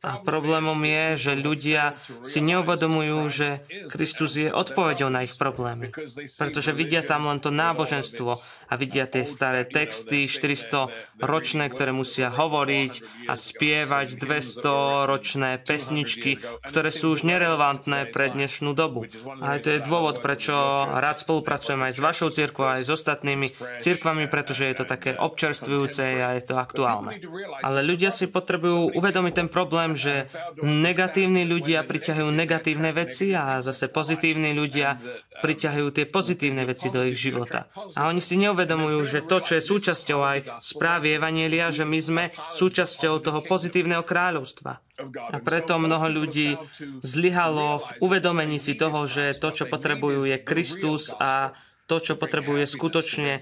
A 0.04 0.20
problémom 0.20 0.76
je, 0.84 1.30
že 1.30 1.32
ľudia 1.40 1.96
si 2.20 2.44
neuvedomujú, 2.44 3.18
že 3.32 3.48
Kristus 3.88 4.36
je 4.36 4.52
odpovedou 4.52 5.08
na 5.08 5.24
ich 5.24 5.40
problémy. 5.40 5.88
Pretože 6.36 6.76
vidia 6.76 7.00
tam 7.00 7.24
len 7.24 7.40
to 7.40 7.48
náboženstvo 7.48 8.36
a 8.68 8.72
vidia 8.76 9.08
tie 9.08 9.24
staré 9.24 9.64
texty, 9.64 10.28
400 10.28 10.92
ročné, 11.24 11.72
ktoré 11.72 11.96
musia 11.96 12.28
hovoriť 12.28 12.92
a 13.26 13.34
spievať 13.34 14.20
200 14.20 15.08
ročné 15.08 15.50
pesničky, 15.64 16.36
ktoré 16.68 16.92
sú 16.92 17.16
už 17.16 17.24
nerelevantné 17.24 18.12
pre 18.12 18.28
dnešnú 18.30 18.76
dobu. 18.76 19.08
A 19.40 19.56
to 19.56 19.72
je 19.72 19.80
dôvod, 19.80 20.20
prečo 20.20 20.52
rád 20.84 21.24
spolupracujem 21.24 21.80
aj 21.88 21.92
s 21.96 22.00
vašou 22.04 22.28
cirkvou, 22.28 22.68
aj 22.68 22.84
s 22.84 22.90
ostatnými 22.92 23.48
cirkvami, 23.80 24.28
pretože 24.28 24.68
je 24.68 24.76
to 24.76 24.84
také 24.84 25.16
občerstvujúce 25.16 26.02
a 26.20 26.36
je 26.36 26.44
to 26.44 26.60
aktuálne. 26.60 27.16
Ale 27.64 27.80
ľudia 27.80 28.12
si 28.12 28.28
potrebujú 28.28 28.92
uvedomiť 28.92 29.34
ten 29.34 29.48
problém, 29.48 29.69
problém, 29.70 29.94
že 29.94 30.26
negatívni 30.66 31.46
ľudia 31.46 31.86
priťahujú 31.86 32.26
negatívne 32.34 32.90
veci 32.90 33.30
a 33.30 33.62
zase 33.62 33.86
pozitívni 33.86 34.50
ľudia 34.50 34.98
priťahujú 35.46 35.88
tie 35.94 36.10
pozitívne 36.10 36.66
veci 36.66 36.90
do 36.90 37.06
ich 37.06 37.14
života. 37.14 37.70
A 37.94 38.10
oni 38.10 38.18
si 38.18 38.34
neuvedomujú, 38.42 38.98
že 39.06 39.22
to, 39.22 39.38
čo 39.38 39.54
je 39.54 39.62
súčasťou 39.62 40.18
aj 40.26 40.38
správy 40.58 41.14
Evanielia, 41.14 41.70
že 41.70 41.86
my 41.86 41.98
sme 42.02 42.24
súčasťou 42.50 43.22
toho 43.22 43.46
pozitívneho 43.46 44.02
kráľovstva. 44.02 44.82
A 45.30 45.38
preto 45.38 45.78
mnoho 45.78 46.10
ľudí 46.10 46.58
zlyhalo 47.06 47.78
v 47.78 48.10
uvedomení 48.10 48.58
si 48.58 48.74
toho, 48.74 49.06
že 49.06 49.38
to, 49.38 49.54
čo 49.54 49.70
potrebujú, 49.70 50.26
je 50.26 50.42
Kristus 50.42 51.14
a 51.14 51.54
to, 51.86 52.02
čo 52.02 52.18
potrebujú, 52.18 52.58
je 52.58 52.74
skutočne 52.74 53.32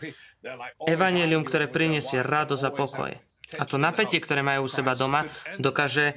evanelium, 0.85 1.41
ktoré 1.49 1.73
priniesie 1.73 2.21
radosť 2.21 2.65
a 2.69 2.71
pokoj. 2.71 3.13
A 3.57 3.65
to 3.65 3.81
napätie, 3.81 4.21
ktoré 4.21 4.45
majú 4.45 4.69
u 4.69 4.71
seba 4.71 4.93
doma, 4.93 5.25
dokáže 5.57 6.13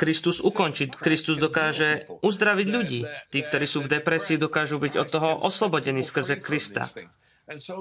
Kristus 0.00 0.40
ukončiť. 0.40 0.96
Kristus 0.96 1.36
dokáže 1.36 2.08
uzdraviť 2.24 2.68
ľudí. 2.72 3.04
Tí, 3.28 3.38
ktorí 3.44 3.68
sú 3.68 3.84
v 3.84 4.00
depresii, 4.00 4.40
dokážu 4.40 4.80
byť 4.80 4.94
od 4.96 5.08
toho 5.12 5.30
oslobodení 5.44 6.00
skrze 6.00 6.40
Krista. 6.40 6.88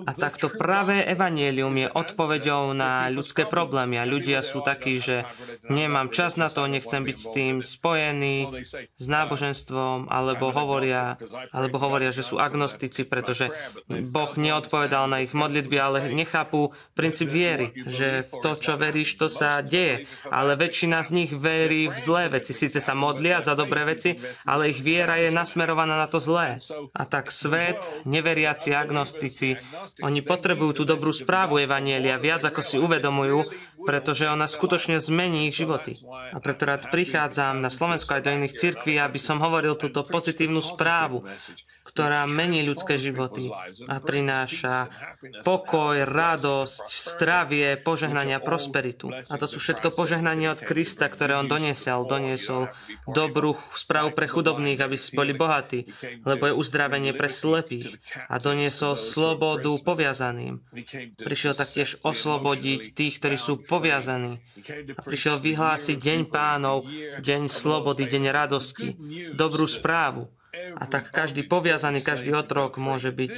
A 0.10 0.12
takto 0.17 0.49
pravé 0.49 1.05
evanielium 1.05 1.69
je 1.77 1.88
odpoveďou 1.93 2.73
na 2.73 3.05
ľudské 3.13 3.45
problémy. 3.45 4.01
A 4.01 4.10
ľudia 4.10 4.41
sú 4.41 4.65
takí, 4.65 4.97
že 4.97 5.29
nemám 5.69 6.10
čas 6.10 6.41
na 6.41 6.49
to, 6.49 6.65
nechcem 6.65 7.05
byť 7.05 7.17
s 7.17 7.27
tým 7.29 7.55
spojený 7.62 8.65
s 8.97 9.05
náboženstvom, 9.05 10.10
alebo 10.10 10.49
hovoria, 10.49 11.21
alebo 11.53 11.77
hovoria, 11.77 12.10
že 12.10 12.25
sú 12.25 12.41
agnostici, 12.41 13.05
pretože 13.05 13.53
Boh 14.10 14.34
neodpovedal 14.34 15.05
na 15.05 15.21
ich 15.21 15.38
modlitby, 15.38 15.77
ale 15.77 16.10
nechápu 16.10 16.73
princíp 16.97 17.29
viery, 17.29 17.69
že 17.86 18.25
v 18.25 18.34
to, 18.41 18.58
čo 18.58 18.73
veríš, 18.73 19.21
to 19.21 19.29
sa 19.29 19.62
deje. 19.62 20.10
Ale 20.34 20.58
väčšina 20.58 21.05
z 21.05 21.10
nich 21.13 21.32
verí 21.36 21.93
v 21.93 21.97
zlé 22.01 22.34
veci. 22.34 22.58
Sice 22.58 22.82
sa 22.82 22.97
modlia 22.97 23.38
za 23.45 23.53
dobré 23.53 23.86
veci, 23.86 24.17
ale 24.49 24.73
ich 24.73 24.82
viera 24.82 25.21
je 25.21 25.29
nasmerovaná 25.29 25.93
na 25.93 26.10
to 26.10 26.17
zlé. 26.17 26.58
A 26.97 27.05
tak 27.05 27.29
svet, 27.29 27.77
neveriaci 28.10 28.73
agnostici, 28.73 29.59
oni 30.04 30.19
potrebujú 30.24 30.82
tú 30.82 30.84
dobrú 30.88 31.12
správu 31.12 31.60
Evanielia 31.60 32.19
viac, 32.22 32.45
ako 32.45 32.62
si 32.62 32.76
uvedomujú, 32.78 33.50
pretože 33.84 34.28
ona 34.28 34.45
skutočne 34.45 35.00
zmení 35.00 35.48
ich 35.48 35.58
životy. 35.58 36.00
A 36.34 36.38
preto 36.43 36.67
rád 36.67 36.91
prichádzam 36.91 37.63
na 37.63 37.72
Slovensku 37.72 38.12
aj 38.12 38.26
do 38.28 38.32
iných 38.36 38.58
cirkví, 38.58 39.00
aby 39.00 39.19
som 39.19 39.39
hovoril 39.39 39.80
túto 39.80 40.04
pozitívnu 40.06 40.60
správu, 40.60 41.26
ktorá 41.99 42.23
mení 42.31 42.63
ľudské 42.63 42.95
životy 42.95 43.51
a 43.91 43.99
prináša 43.99 44.88
pokoj, 45.43 46.07
radosť, 46.07 46.88
zdravie, 46.88 47.75
požehnania, 47.75 48.39
prosperitu. 48.39 49.12
A 49.12 49.35
to 49.35 49.51
sú 49.51 49.59
všetko 49.59 49.91
požehnania 49.91 50.55
od 50.55 50.63
Krista, 50.63 51.12
ktoré 51.12 51.35
on 51.35 51.51
doniesol. 51.51 52.07
Doniesol 52.07 52.71
dobrú 53.03 53.59
správu 53.75 54.15
pre 54.15 54.31
chudobných, 54.31 54.79
aby 54.79 54.95
boli 55.12 55.35
bohatí, 55.35 55.91
lebo 56.23 56.47
je 56.47 56.55
uzdravenie 56.55 57.12
pre 57.12 57.27
slepých. 57.27 57.99
A 58.31 58.39
doniesol 58.39 58.95
slobodu 58.95 59.75
poviazaným. 59.83 60.63
Prišiel 61.19 61.51
taktiež 61.51 61.99
oslobodiť 61.99 62.95
tých, 62.95 63.19
ktorí 63.19 63.35
sú 63.35 63.59
poviazaní. 63.59 64.39
A 64.95 65.01
prišiel 65.03 65.43
vyhlásiť 65.43 65.99
deň 65.99 66.19
pánov, 66.31 66.88
deň 67.19 67.51
slobody, 67.51 68.07
deň 68.07 68.23
radosti, 68.31 68.95
dobrú 69.35 69.67
správu. 69.67 70.38
A 70.80 70.84
tak 70.86 71.12
každý 71.12 71.43
poviazaný, 71.48 72.04
každý 72.04 72.36
otrok 72.36 72.80
môže 72.80 73.12
byť 73.12 73.34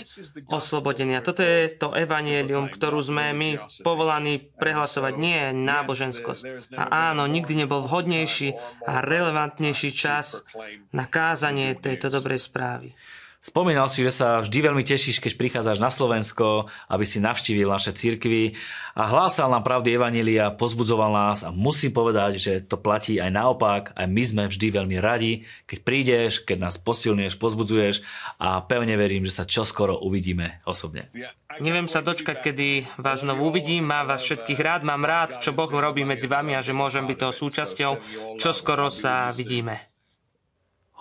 oslobodený. 0.50 1.18
A 1.18 1.26
toto 1.26 1.42
je 1.46 1.70
to 1.72 1.94
evanielium, 1.94 2.70
ktorú 2.70 3.00
sme 3.02 3.32
my 3.34 3.50
povolaní 3.86 4.52
prehlasovať. 4.58 5.14
Nie 5.18 5.42
náboženskosť. 5.54 6.74
A 6.76 7.12
áno, 7.12 7.26
nikdy 7.30 7.66
nebol 7.66 7.86
vhodnejší 7.86 8.58
a 8.86 9.02
relevantnejší 9.02 9.90
čas 9.94 10.44
na 10.92 11.06
kázanie 11.06 11.78
tejto 11.78 12.10
dobrej 12.10 12.42
správy. 12.42 12.94
Spomínal 13.41 13.89
si, 13.89 14.06
že 14.06 14.13
sa 14.13 14.38
vždy 14.45 14.69
veľmi 14.69 14.86
tešíš, 14.86 15.17
keď 15.17 15.34
prichádzaš 15.34 15.82
na 15.82 15.89
Slovensko, 15.89 16.69
aby 16.86 17.10
si 17.10 17.17
navštívil 17.17 17.73
naše 17.73 17.89
cirkvy 17.89 18.54
a 18.93 19.10
hlásal 19.10 19.49
nám 19.49 19.65
pravdy 19.65 19.97
Evanília, 19.97 20.54
pozbudzoval 20.54 21.10
nás 21.10 21.41
a 21.41 21.49
musím 21.49 21.89
povedať, 21.89 22.38
že 22.38 22.54
to 22.62 22.77
platí 22.77 23.17
aj 23.17 23.34
naopak. 23.34 23.97
Aj 23.97 24.06
my 24.06 24.21
sme 24.21 24.43
vždy 24.45 24.77
veľmi 24.77 25.01
radi, 25.01 25.41
keď 25.65 25.80
prídeš, 25.82 26.45
keď 26.45 26.69
nás 26.69 26.77
posilňuješ, 26.77 27.41
pozbudzuješ 27.41 28.06
a 28.38 28.62
pevne 28.62 28.93
verím, 28.93 29.25
že 29.25 29.34
sa 29.34 29.49
čoskoro 29.49 29.97
uvidíme 29.97 30.62
osobne. 30.69 31.10
Neviem 31.58 31.89
sa 31.89 32.06
dočkať, 32.06 32.45
kedy 32.45 33.01
vás 33.01 33.25
znovu 33.25 33.49
uvidím, 33.49 33.89
mám 33.89 34.06
vás 34.06 34.21
všetkých 34.21 34.62
rád, 34.62 34.82
mám 34.86 35.01
rád, 35.01 35.41
čo 35.41 35.49
Boh 35.49 35.73
robí 35.73 36.06
medzi 36.06 36.30
vami 36.30 36.54
a 36.54 36.62
že 36.62 36.77
môžem 36.77 37.10
byť 37.10 37.17
toho 37.17 37.34
súčasťou. 37.34 37.91
Čoskoro 38.38 38.93
sa 38.93 39.34
vidíme. 39.34 39.90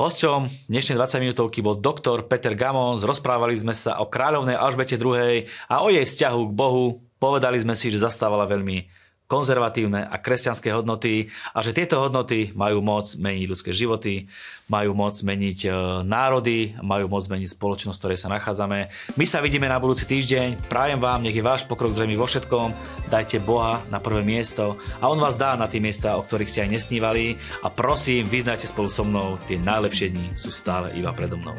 Hosťom 0.00 0.72
dnešnej 0.72 0.96
20 0.96 1.20
minútovky 1.20 1.60
bol 1.60 1.76
doktor 1.76 2.24
Peter 2.24 2.56
Gamons. 2.56 3.04
Rozprávali 3.04 3.52
sme 3.52 3.76
sa 3.76 4.00
o 4.00 4.08
kráľovnej 4.08 4.56
Alžbete 4.56 4.96
II 4.96 5.44
a 5.44 5.84
o 5.84 5.92
jej 5.92 6.08
vzťahu 6.08 6.40
k 6.48 6.56
Bohu. 6.56 7.04
Povedali 7.20 7.60
sme 7.60 7.76
si, 7.76 7.92
že 7.92 8.00
zastávala 8.00 8.48
veľmi 8.48 8.88
konzervatívne 9.30 10.10
a 10.10 10.18
kresťanské 10.18 10.74
hodnoty 10.74 11.30
a 11.54 11.62
že 11.62 11.70
tieto 11.70 12.02
hodnoty 12.02 12.50
majú 12.58 12.82
moc 12.82 13.06
meniť 13.14 13.46
ľudské 13.46 13.70
životy, 13.70 14.26
majú 14.66 14.90
moc 14.98 15.14
meniť 15.14 15.58
e, 15.64 15.68
národy, 16.02 16.74
majú 16.82 17.06
moc 17.06 17.22
meniť 17.30 17.54
spoločnosť, 17.54 17.94
v 17.94 18.02
ktorej 18.02 18.18
sa 18.18 18.32
nachádzame. 18.34 18.90
My 19.14 19.24
sa 19.30 19.38
vidíme 19.38 19.70
na 19.70 19.78
budúci 19.78 20.10
týždeň. 20.10 20.66
Prajem 20.66 20.98
vám, 20.98 21.22
nech 21.22 21.38
je 21.38 21.46
váš 21.46 21.62
pokrok 21.62 21.94
zrejmy 21.94 22.18
vo 22.18 22.26
všetkom. 22.26 22.74
Dajte 23.06 23.38
Boha 23.38 23.78
na 23.94 24.02
prvé 24.02 24.26
miesto 24.26 24.74
a 24.98 25.06
On 25.06 25.22
vás 25.22 25.38
dá 25.38 25.54
na 25.54 25.70
tie 25.70 25.78
miesta, 25.78 26.18
o 26.18 26.26
ktorých 26.26 26.50
ste 26.50 26.62
aj 26.66 26.74
nesnívali. 26.74 27.38
A 27.62 27.70
prosím, 27.70 28.26
vyznajte 28.26 28.66
spolu 28.66 28.90
so 28.90 29.06
mnou, 29.06 29.38
tie 29.46 29.62
najlepšie 29.62 30.10
dni 30.10 30.26
sú 30.34 30.50
stále 30.50 30.90
iba 30.98 31.14
predo 31.14 31.38
mnou. 31.38 31.54